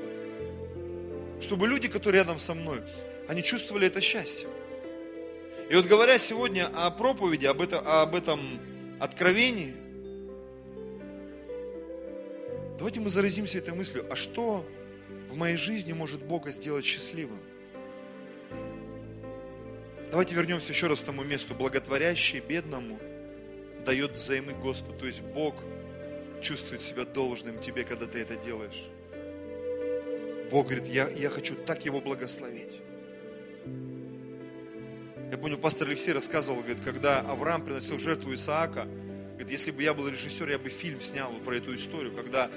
Чтобы 1.41 1.67
люди, 1.67 1.89
которые 1.89 2.23
рядом 2.23 2.39
со 2.39 2.55
мной, 2.55 2.81
они 3.29 3.43
чувствовали 3.43 3.89
это 3.89 4.01
счастье. 4.01 4.49
И 5.69 5.75
вот 5.75 5.87
говоря 5.87 6.19
сегодня 6.19 6.71
о 6.73 6.91
проповеди, 6.93 7.47
об, 7.47 7.61
это, 7.61 7.81
об 7.81 8.15
этом 8.15 8.61
откровении, 9.01 9.75
давайте 12.77 13.01
мы 13.01 13.11
заразимся 13.11 13.59
этой 13.59 13.75
мыслью, 13.75 14.07
а 14.11 14.17
что 14.17 14.67
в 15.31 15.37
моей 15.37 15.57
жизни 15.57 15.93
может 15.93 16.23
Бога 16.23 16.51
сделать 16.51 16.85
счастливым? 16.85 17.41
Давайте 20.11 20.35
вернемся 20.35 20.73
еще 20.73 20.87
раз 20.87 21.01
к 21.01 21.05
тому 21.05 21.25
месту. 21.25 21.55
Благотворящий 21.55 22.41
бедному 22.41 22.99
дает 23.85 24.13
взаймы 24.13 24.53
Господу. 24.53 24.99
То 24.99 25.07
есть 25.07 25.21
Бог 25.21 25.55
чувствует 26.41 26.83
себя 26.83 27.05
должным 27.05 27.61
тебе, 27.61 27.85
когда 27.85 28.07
ты 28.07 28.21
это 28.21 28.37
делаешь. 28.37 28.85
Бог 30.51 30.67
говорит, 30.67 30.87
я, 30.87 31.09
я 31.09 31.29
хочу 31.29 31.55
так 31.55 31.85
его 31.85 32.01
благословить. 32.01 32.81
Я 35.31 35.39
помню, 35.39 35.59
пастор 35.59 35.89
Алексей 35.89 36.13
рассказывал, 36.13 36.61
говорит, 36.61 36.85
когда 36.85 37.21
Авраам 37.21 37.65
приносил 37.65 37.99
жертву 37.99 38.33
Исаака, 38.33 38.87
говорит, 39.37 39.51
если 39.51 39.71
бы 39.71 39.83
я 39.83 39.95
был 39.95 40.09
режиссер, 40.09 40.49
я 40.49 40.59
бы 40.59 40.71
фильм 40.71 41.01
снял 41.01 41.33
про 41.45 41.57
эту 41.57 41.75
историю, 41.75 42.15
когда 42.15 42.51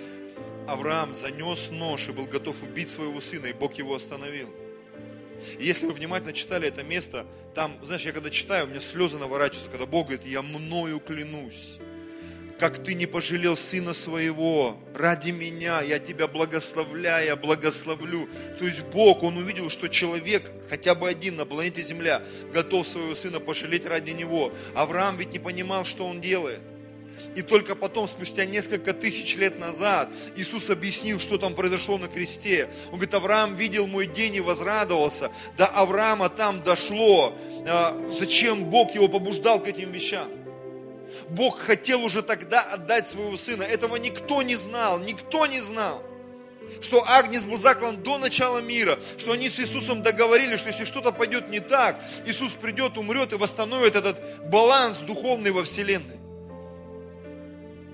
Авраам 0.67 1.13
занес 1.13 1.69
нож 1.71 2.07
и 2.07 2.11
был 2.11 2.25
готов 2.25 2.61
убить 2.63 2.89
своего 2.89 3.19
сына, 3.21 3.47
и 3.47 3.53
Бог 3.53 3.73
его 3.73 3.95
остановил. 3.95 4.49
И 5.57 5.65
если 5.65 5.85
вы 5.85 5.93
внимательно 5.93 6.33
читали 6.33 6.67
это 6.67 6.83
место, 6.83 7.25
там, 7.55 7.77
знаешь, 7.83 8.03
я 8.03 8.11
когда 8.11 8.29
читаю, 8.29 8.65
у 8.65 8.69
меня 8.69 8.79
слезы 8.79 9.17
наворачиваются, 9.17 9.69
когда 9.69 9.85
Бог 9.85 10.07
говорит, 10.07 10.25
я 10.25 10.41
мною 10.41 10.99
клянусь, 10.99 11.79
как 12.59 12.83
ты 12.83 12.93
не 12.93 13.05
пожалел 13.05 13.55
сына 13.55 13.93
своего 13.93 14.77
ради 14.93 15.31
меня, 15.31 15.81
я 15.81 15.97
тебя 15.97 16.27
благословляю, 16.27 17.37
благословлю. 17.37 18.27
То 18.59 18.65
есть 18.65 18.83
Бог, 18.83 19.23
Он 19.23 19.37
увидел, 19.37 19.69
что 19.69 19.87
человек, 19.87 20.51
хотя 20.69 20.93
бы 20.93 21.07
один 21.07 21.37
на 21.37 21.45
планете 21.45 21.81
Земля, 21.81 22.21
готов 22.53 22.87
своего 22.87 23.15
сына 23.15 23.39
пожалеть 23.39 23.85
ради 23.85 24.11
него. 24.11 24.51
Авраам 24.75 25.15
ведь 25.17 25.31
не 25.31 25.39
понимал, 25.39 25.85
что 25.85 26.05
он 26.05 26.19
делает. 26.19 26.59
И 27.35 27.41
только 27.41 27.75
потом, 27.75 28.07
спустя 28.07 28.45
несколько 28.45 28.91
тысяч 28.91 29.35
лет 29.37 29.59
назад, 29.59 30.09
Иисус 30.35 30.69
объяснил, 30.69 31.19
что 31.19 31.37
там 31.37 31.53
произошло 31.53 31.97
на 31.97 32.07
кресте. 32.07 32.69
Он 32.87 32.93
говорит, 32.93 33.13
Авраам 33.13 33.55
видел 33.55 33.87
мой 33.87 34.07
день 34.07 34.35
и 34.35 34.41
возрадовался. 34.41 35.31
До 35.55 35.67
Авраама 35.67 36.29
там 36.29 36.61
дошло, 36.63 37.37
а, 37.67 37.95
зачем 38.19 38.65
Бог 38.65 38.95
его 38.95 39.07
побуждал 39.07 39.61
к 39.61 39.67
этим 39.67 39.91
вещам. 39.91 40.29
Бог 41.29 41.59
хотел 41.59 42.03
уже 42.03 42.21
тогда 42.21 42.61
отдать 42.61 43.09
своего 43.09 43.37
сына. 43.37 43.63
Этого 43.63 43.95
никто 43.97 44.41
не 44.41 44.55
знал, 44.55 44.99
никто 44.99 45.45
не 45.45 45.59
знал 45.59 46.03
что 46.81 47.03
Агнец 47.05 47.45
был 47.45 47.57
заклан 47.57 48.01
до 48.01 48.17
начала 48.17 48.59
мира, 48.59 48.99
что 49.17 49.33
они 49.33 49.49
с 49.49 49.59
Иисусом 49.59 50.01
договорились, 50.01 50.59
что 50.59 50.69
если 50.69 50.85
что-то 50.85 51.11
пойдет 51.11 51.49
не 51.49 51.59
так, 51.59 51.99
Иисус 52.25 52.53
придет, 52.53 52.97
умрет 52.97 53.33
и 53.33 53.35
восстановит 53.35 53.95
этот 53.95 54.21
баланс 54.49 54.99
духовный 54.99 55.51
во 55.51 55.63
Вселенной. 55.63 56.19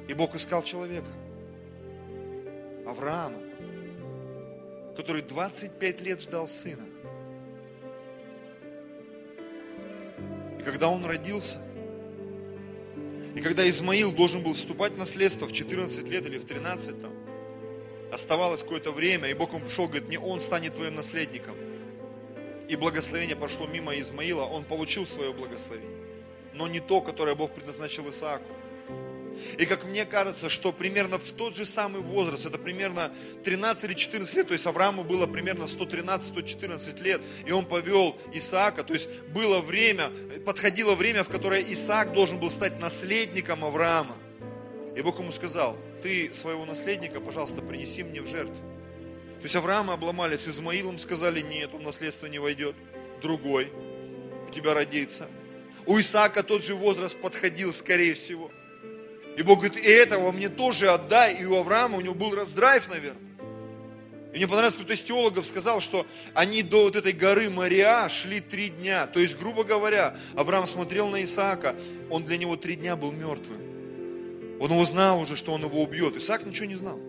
И 0.07 0.13
Бог 0.13 0.35
искал 0.35 0.61
человека, 0.61 1.09
Авраама, 2.85 3.39
который 4.95 5.23
25 5.23 6.01
лет 6.01 6.21
ждал 6.21 6.47
сына. 6.47 6.85
И 10.59 10.63
когда 10.63 10.89
он 10.89 11.05
родился, 11.05 11.57
и 13.35 13.41
когда 13.41 13.69
Измаил 13.69 14.13
должен 14.13 14.41
был 14.41 14.53
вступать 14.53 14.93
в 14.93 14.97
наследство 14.97 15.45
в 15.45 15.51
14 15.51 16.07
лет 16.07 16.25
или 16.25 16.37
в 16.37 16.45
13, 16.45 17.01
там, 17.01 17.11
оставалось 18.11 18.61
какое-то 18.61 18.93
время, 18.93 19.29
и 19.29 19.33
Бог 19.33 19.53
ему 19.53 19.65
пришел, 19.65 19.87
говорит, 19.87 20.07
не 20.07 20.17
он 20.17 20.39
станет 20.39 20.75
твоим 20.75 20.95
наследником. 20.95 21.55
И 22.69 22.77
благословение 22.77 23.35
пошло 23.35 23.67
мимо 23.67 23.93
Измаила, 23.99 24.43
он 24.43 24.63
получил 24.63 25.05
свое 25.05 25.33
благословение, 25.33 25.99
но 26.53 26.67
не 26.67 26.79
то, 26.79 27.01
которое 27.01 27.35
Бог 27.35 27.53
предназначил 27.53 28.09
Исааку. 28.09 28.51
И 29.57 29.65
как 29.65 29.85
мне 29.85 30.05
кажется, 30.05 30.49
что 30.49 30.71
примерно 30.71 31.17
в 31.17 31.31
тот 31.31 31.55
же 31.55 31.65
самый 31.65 32.01
возраст, 32.01 32.45
это 32.45 32.57
примерно 32.57 33.11
13 33.43 33.83
или 33.85 33.93
14 33.93 34.35
лет, 34.35 34.47
то 34.47 34.53
есть 34.53 34.65
Аврааму 34.65 35.03
было 35.03 35.27
примерно 35.27 35.63
113-114 35.63 37.01
лет, 37.01 37.21
и 37.45 37.51
он 37.51 37.65
повел 37.65 38.17
Исаака, 38.33 38.83
то 38.83 38.93
есть 38.93 39.09
было 39.33 39.59
время, 39.59 40.11
подходило 40.45 40.95
время, 40.95 41.23
в 41.23 41.29
которое 41.29 41.61
Исаак 41.61 42.13
должен 42.13 42.39
был 42.39 42.51
стать 42.51 42.79
наследником 42.79 43.63
Авраама. 43.65 44.17
И 44.95 45.01
Бог 45.01 45.19
ему 45.19 45.31
сказал, 45.31 45.77
ты 46.01 46.33
своего 46.33 46.65
наследника, 46.65 47.19
пожалуйста, 47.19 47.61
принеси 47.61 48.03
мне 48.03 48.21
в 48.21 48.27
жертву. 48.27 48.55
То 49.39 49.43
есть 49.43 49.55
Авраама 49.55 49.93
обломали 49.93 50.37
с 50.37 50.47
Измаилом, 50.47 50.97
сказали, 50.97 51.41
нет, 51.41 51.71
он 51.73 51.81
в 51.81 51.83
наследство 51.83 52.27
не 52.27 52.39
войдет. 52.39 52.75
Другой 53.21 53.71
у 54.47 54.51
тебя 54.51 54.73
родится. 54.73 55.27
У 55.85 55.99
Исаака 55.99 56.41
тот 56.41 56.63
же 56.63 56.73
возраст 56.73 57.15
подходил, 57.19 57.73
скорее 57.73 58.15
всего. 58.15 58.51
И 59.37 59.43
Бог 59.43 59.59
говорит, 59.59 59.77
и 59.77 59.89
этого 59.89 60.31
мне 60.31 60.49
тоже 60.49 60.89
отдай. 60.89 61.35
И 61.35 61.45
у 61.45 61.55
Авраама, 61.55 61.97
у 61.97 62.01
него 62.01 62.15
был 62.15 62.33
раздрайв, 62.35 62.89
наверное. 62.89 63.21
И 64.33 64.37
мне 64.37 64.47
понравилось, 64.47 64.75
кто-то 64.75 64.93
из 64.93 65.01
теологов 65.01 65.45
сказал, 65.45 65.79
что 65.79 66.05
они 66.33 66.61
до 66.61 66.83
вот 66.83 66.95
этой 66.97 67.13
горы 67.13 67.49
Мариа 67.49 68.09
шли 68.09 68.41
три 68.41 68.69
дня. 68.69 69.07
То 69.07 69.19
есть, 69.19 69.37
грубо 69.37 69.63
говоря, 69.63 70.17
Авраам 70.35 70.67
смотрел 70.67 71.09
на 71.09 71.23
Исаака, 71.23 71.75
он 72.09 72.25
для 72.25 72.37
него 72.37 72.57
три 72.57 72.75
дня 72.75 72.97
был 72.97 73.13
мертвым. 73.13 73.61
Он 74.59 74.71
его 74.71 74.85
знал 74.85 75.21
уже, 75.21 75.35
что 75.35 75.53
он 75.53 75.63
его 75.63 75.81
убьет. 75.81 76.17
Исаак 76.17 76.45
ничего 76.45 76.65
не 76.65 76.75
знал. 76.75 76.99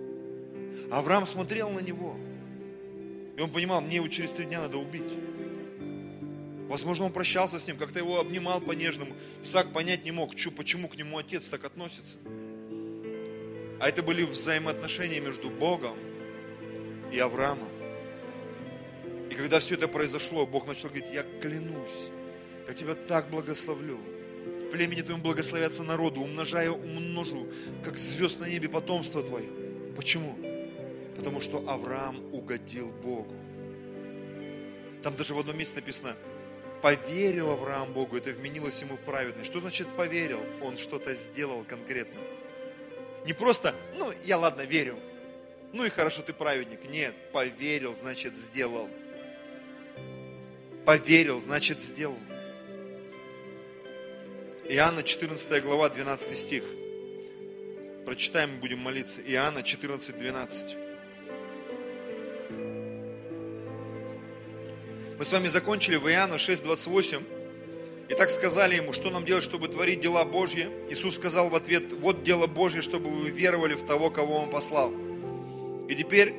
Авраам 0.90 1.26
смотрел 1.26 1.70
на 1.70 1.80
него. 1.80 2.16
И 3.36 3.40
он 3.40 3.50
понимал, 3.50 3.80
мне 3.80 3.96
его 3.96 4.08
через 4.08 4.30
три 4.30 4.46
дня 4.46 4.60
надо 4.60 4.78
убить. 4.78 5.02
Возможно, 6.68 7.04
он 7.04 7.12
прощался 7.12 7.58
с 7.58 7.66
ним, 7.66 7.76
как-то 7.76 8.00
его 8.00 8.18
обнимал 8.18 8.60
по-нежному. 8.60 9.14
Исаак 9.44 9.72
понять 9.72 10.04
не 10.04 10.10
мог, 10.10 10.32
почему 10.56 10.88
к 10.88 10.96
нему 10.96 11.18
отец 11.18 11.44
так 11.44 11.64
относится. 11.64 12.18
А 13.78 13.88
это 13.88 14.02
были 14.02 14.24
взаимоотношения 14.24 15.20
между 15.20 15.50
Богом 15.50 15.96
и 17.12 17.18
Авраамом. 17.18 17.68
И 19.30 19.34
когда 19.34 19.60
все 19.60 19.74
это 19.74 19.86
произошло, 19.86 20.46
Бог 20.46 20.66
начал 20.66 20.88
говорить, 20.88 21.10
я 21.12 21.22
клянусь, 21.40 22.10
я 22.66 22.74
тебя 22.74 22.94
так 22.94 23.30
благословлю. 23.30 23.98
В 24.66 24.70
племени 24.70 25.02
твоем 25.02 25.20
благословятся 25.20 25.84
народу, 25.84 26.22
умножаю, 26.22 26.74
умножу, 26.74 27.46
как 27.84 27.98
звезд 27.98 28.40
на 28.40 28.48
небе 28.48 28.68
потомство 28.68 29.22
твое. 29.22 29.48
Почему? 29.96 30.36
Потому 31.16 31.40
что 31.40 31.68
Авраам 31.68 32.34
угодил 32.34 32.90
Богу. 32.90 33.34
Там 35.02 35.14
даже 35.14 35.34
в 35.34 35.38
одном 35.38 35.56
месте 35.58 35.76
написано, 35.76 36.16
Поверил 36.86 37.50
Авраам 37.50 37.92
Богу, 37.92 38.16
это 38.16 38.30
вменилось 38.30 38.80
ему 38.80 38.94
в 38.94 39.00
праведность. 39.00 39.50
Что 39.50 39.58
значит 39.58 39.88
поверил? 39.96 40.38
Он 40.62 40.78
что-то 40.78 41.16
сделал 41.16 41.64
конкретно. 41.64 42.20
Не 43.24 43.32
просто, 43.32 43.74
ну, 43.98 44.12
я 44.24 44.38
ладно, 44.38 44.60
верю. 44.60 44.96
Ну 45.72 45.84
и 45.84 45.88
хорошо, 45.88 46.22
ты 46.22 46.32
праведник. 46.32 46.88
Нет, 46.88 47.12
поверил, 47.32 47.96
значит, 47.96 48.36
сделал. 48.36 48.88
Поверил, 50.84 51.40
значит, 51.40 51.82
сделал. 51.82 52.20
Иоанна 54.68 55.02
14 55.02 55.64
глава, 55.64 55.88
12 55.88 56.38
стих. 56.38 56.62
Прочитаем 58.04 58.50
и 58.54 58.60
будем 58.60 58.78
молиться. 58.78 59.20
Иоанна 59.22 59.64
14, 59.64 60.16
12. 60.16 60.85
Мы 65.18 65.24
с 65.24 65.32
вами 65.32 65.48
закончили 65.48 65.96
в 65.96 66.06
Иоанна 66.10 66.34
6:28. 66.34 67.22
И 68.10 68.14
так 68.14 68.30
сказали 68.30 68.76
ему, 68.76 68.92
что 68.92 69.10
нам 69.10 69.24
делать, 69.24 69.44
чтобы 69.44 69.66
творить 69.68 70.02
дела 70.02 70.26
Божьи. 70.26 70.68
Иисус 70.90 71.14
сказал 71.14 71.48
в 71.48 71.54
ответ, 71.54 71.90
вот 71.94 72.22
дело 72.22 72.46
Божье, 72.46 72.82
чтобы 72.82 73.08
вы 73.08 73.30
веровали 73.30 73.72
в 73.72 73.86
того, 73.86 74.10
кого 74.10 74.36
Он 74.36 74.50
послал. 74.50 74.92
И 75.88 75.94
теперь 75.94 76.34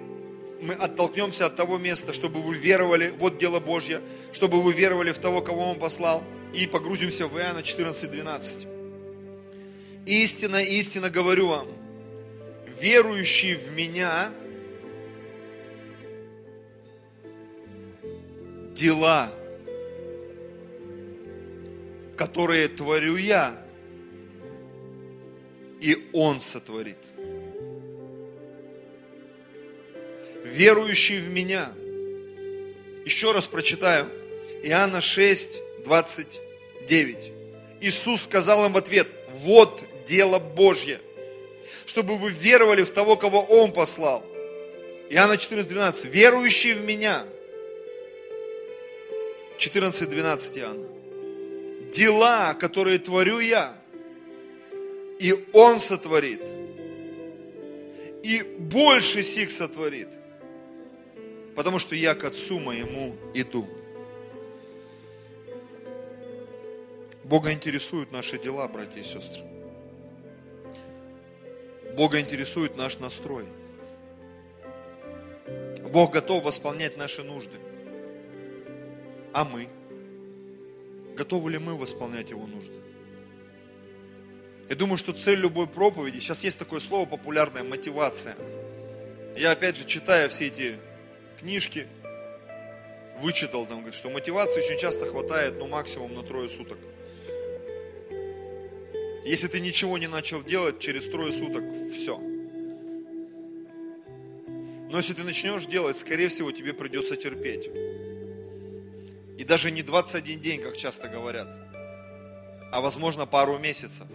мы 0.62 0.76
оттолкнемся 0.76 1.48
от 1.48 1.56
того 1.56 1.80
места, 1.80 2.14
чтобы 2.14 2.40
вы 2.42 2.56
веровали, 2.56 3.14
вот 3.18 3.40
дело 3.40 3.60
Божье, 3.60 4.00
чтобы 4.32 4.62
вы 4.62 4.74
веровали 4.74 5.12
в 5.12 5.18
того, 5.18 5.42
кого 5.42 5.72
Он 5.72 5.80
послал, 5.80 6.24
и 6.54 6.68
погрузимся 6.68 7.28
в 7.28 7.36
Иоанна 7.36 7.64
14:12. 7.64 8.68
Истинно, 10.06 10.62
истинно 10.62 11.10
говорю 11.10 11.48
вам, 11.48 11.68
верующий 12.80 13.56
в 13.56 13.72
Меня– 13.72 14.32
дела, 18.78 19.34
которые 22.16 22.68
творю 22.68 23.18
я, 23.18 23.60
и 25.82 26.10
Он 26.14 26.42
сотворит. 26.42 26.98
Верующий 30.44 31.20
в 31.20 31.30
Меня. 31.30 31.72
Еще 33.06 33.32
раз 33.32 33.48
прочитаю. 33.48 34.10
Иоанна 34.64 35.02
6, 35.02 35.62
29. 35.84 37.32
Иисус 37.82 38.24
сказал 38.24 38.66
им 38.66 38.74
в 38.74 38.78
ответ, 38.78 39.08
вот 39.30 39.84
дело 40.08 40.40
Божье, 40.40 41.00
чтобы 41.86 42.18
вы 42.18 42.32
веровали 42.32 42.84
в 42.84 42.92
того, 42.92 43.18
кого 43.18 43.42
Он 43.42 43.72
послал. 43.72 44.26
Иоанна 45.10 45.38
14, 45.38 45.70
12. 45.70 46.06
Верующие 46.06 46.76
в 46.76 46.84
Меня. 46.84 47.26
14, 49.58 50.10
12 50.10 50.58
Иоанна. 50.58 50.88
Дела, 51.92 52.54
которые 52.54 53.00
творю 53.00 53.40
я, 53.40 53.78
и 55.20 55.34
Он 55.54 55.80
сотворит. 55.80 56.42
И 58.24 58.44
больше 58.60 59.24
сих 59.24 59.52
сотворит. 59.52 60.10
Потому 61.56 61.80
что 61.80 61.96
я 61.96 62.14
к 62.14 62.24
Отцу 62.24 62.60
моему 62.60 63.16
иду. 63.34 63.68
Бога 67.24 67.52
интересуют 67.52 68.12
наши 68.12 68.38
дела, 68.38 68.68
братья 68.68 69.00
и 69.00 69.04
сестры. 69.04 69.44
Бога 71.96 72.20
интересует 72.20 72.78
наш 72.78 73.00
настрой. 73.00 73.46
Бог 75.92 76.14
готов 76.14 76.44
восполнять 76.44 76.96
наши 76.98 77.24
нужды. 77.24 77.58
А 79.38 79.46
мы? 79.46 79.68
Готовы 81.16 81.52
ли 81.52 81.60
мы 81.60 81.78
восполнять 81.78 82.32
Его 82.32 82.48
нужды? 82.48 82.74
Я 84.68 84.76
думаю, 84.76 84.98
что 84.98 85.14
цель 85.14 85.38
любой 85.38 85.68
проповеди, 85.68 86.18
сейчас 86.18 86.44
есть 86.44 86.58
такое 86.58 86.80
слово 86.80 87.06
популярное, 87.06 87.62
мотивация. 87.64 88.36
Я 89.36 89.52
опять 89.52 89.78
же 89.78 89.86
читаю 89.86 90.32
все 90.32 90.48
эти 90.48 90.80
книжки, 91.40 91.86
вычитал 93.22 93.68
там, 93.68 93.94
что 93.94 94.10
мотивации 94.10 94.60
очень 94.60 94.80
часто 94.80 95.06
хватает, 95.06 95.54
ну 95.60 95.68
максимум 95.68 96.16
на 96.16 96.24
трое 96.24 96.50
суток. 96.50 96.80
Если 99.24 99.48
ты 99.48 99.60
ничего 99.60 100.00
не 100.00 100.08
начал 100.08 100.42
делать, 100.42 100.80
через 100.80 101.06
трое 101.06 101.32
суток 101.32 101.64
все. 101.94 102.18
Но 104.90 104.98
если 104.98 105.14
ты 105.14 105.22
начнешь 105.24 105.68
делать, 105.68 106.00
скорее 106.00 106.30
всего, 106.30 106.52
тебе 106.52 106.74
придется 106.74 107.16
терпеть. 107.16 107.70
И 109.38 109.44
даже 109.44 109.70
не 109.70 109.84
21 109.84 110.40
день, 110.40 110.62
как 110.62 110.76
часто 110.76 111.08
говорят, 111.08 111.48
а 112.72 112.82
возможно 112.82 113.28
пару 113.28 113.60
месяцев, 113.60 114.08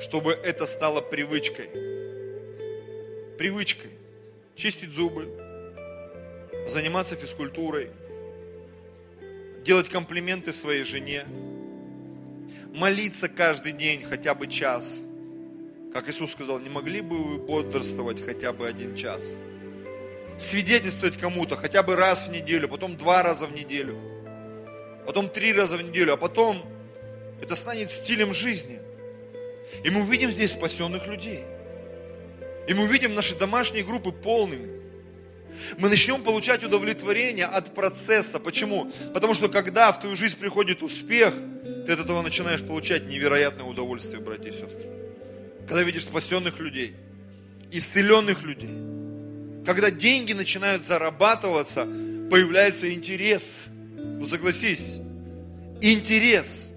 чтобы 0.00 0.32
это 0.32 0.66
стало 0.66 1.00
привычкой. 1.00 1.68
Привычкой. 3.38 3.90
Чистить 4.54 4.92
зубы, 4.92 5.24
заниматься 6.68 7.16
физкультурой, 7.16 7.90
делать 9.64 9.88
комплименты 9.88 10.52
своей 10.52 10.84
жене, 10.84 11.24
молиться 12.74 13.28
каждый 13.28 13.72
день 13.72 14.04
хотя 14.04 14.34
бы 14.34 14.46
час. 14.46 15.04
Как 15.92 16.08
Иисус 16.08 16.32
сказал, 16.32 16.58
не 16.58 16.68
могли 16.68 17.00
бы 17.00 17.22
вы 17.22 17.38
бодрствовать 17.38 18.24
хотя 18.24 18.52
бы 18.52 18.68
один 18.68 18.94
час? 18.94 19.24
Свидетельствовать 20.38 21.16
кому-то 21.16 21.56
хотя 21.56 21.82
бы 21.82 21.96
раз 21.96 22.26
в 22.26 22.30
неделю, 22.30 22.68
потом 22.68 22.96
два 22.96 23.22
раза 23.22 23.46
в 23.46 23.52
неделю, 23.52 23.98
потом 25.06 25.28
три 25.28 25.52
раза 25.52 25.76
в 25.76 25.82
неделю, 25.82 26.14
а 26.14 26.16
потом 26.16 26.64
это 27.40 27.54
станет 27.56 27.90
стилем 27.90 28.34
жизни. 28.34 28.80
И 29.84 29.90
мы 29.90 30.02
увидим 30.02 30.30
здесь 30.30 30.52
спасенных 30.52 31.06
людей. 31.06 31.44
И 32.68 32.74
мы 32.74 32.84
увидим 32.84 33.14
наши 33.14 33.36
домашние 33.36 33.84
группы 33.84 34.12
полными. 34.12 34.80
Мы 35.78 35.88
начнем 35.88 36.22
получать 36.22 36.64
удовлетворение 36.64 37.46
от 37.46 37.74
процесса. 37.74 38.38
Почему? 38.38 38.90
Потому 39.12 39.34
что 39.34 39.48
когда 39.48 39.92
в 39.92 40.00
твою 40.00 40.16
жизнь 40.16 40.36
приходит 40.36 40.82
успех– 40.82 41.34
ты 41.86 41.92
от 41.92 42.00
этого 42.00 42.22
начинаешь 42.22 42.62
получать 42.62 43.06
невероятное 43.06 43.64
удовольствие, 43.64 44.20
братья 44.20 44.50
и 44.50 44.52
сестры. 44.52 44.90
Когда 45.66 45.82
видишь 45.82 46.04
спасенных 46.04 46.58
людей, 46.58 46.94
исцеленных 47.70 48.42
людей, 48.42 48.70
когда 49.64 49.90
деньги 49.90 50.32
начинают 50.32 50.84
зарабатываться, 50.84 51.84
появляется 51.84 52.92
интерес. 52.92 53.44
Ну 53.96 54.26
согласись, 54.26 54.98
интерес. 55.80 56.72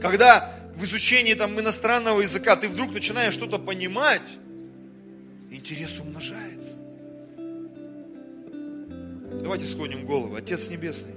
Когда 0.00 0.56
в 0.74 0.84
изучении 0.84 1.34
там 1.34 1.58
иностранного 1.58 2.20
языка 2.20 2.56
ты 2.56 2.68
вдруг 2.68 2.92
начинаешь 2.92 3.34
что-то 3.34 3.58
понимать, 3.58 4.28
интерес 5.50 5.98
умножается. 5.98 6.76
Давайте 9.42 9.66
склоним 9.66 10.06
голову. 10.06 10.34
Отец 10.34 10.68
Небесный, 10.68 11.14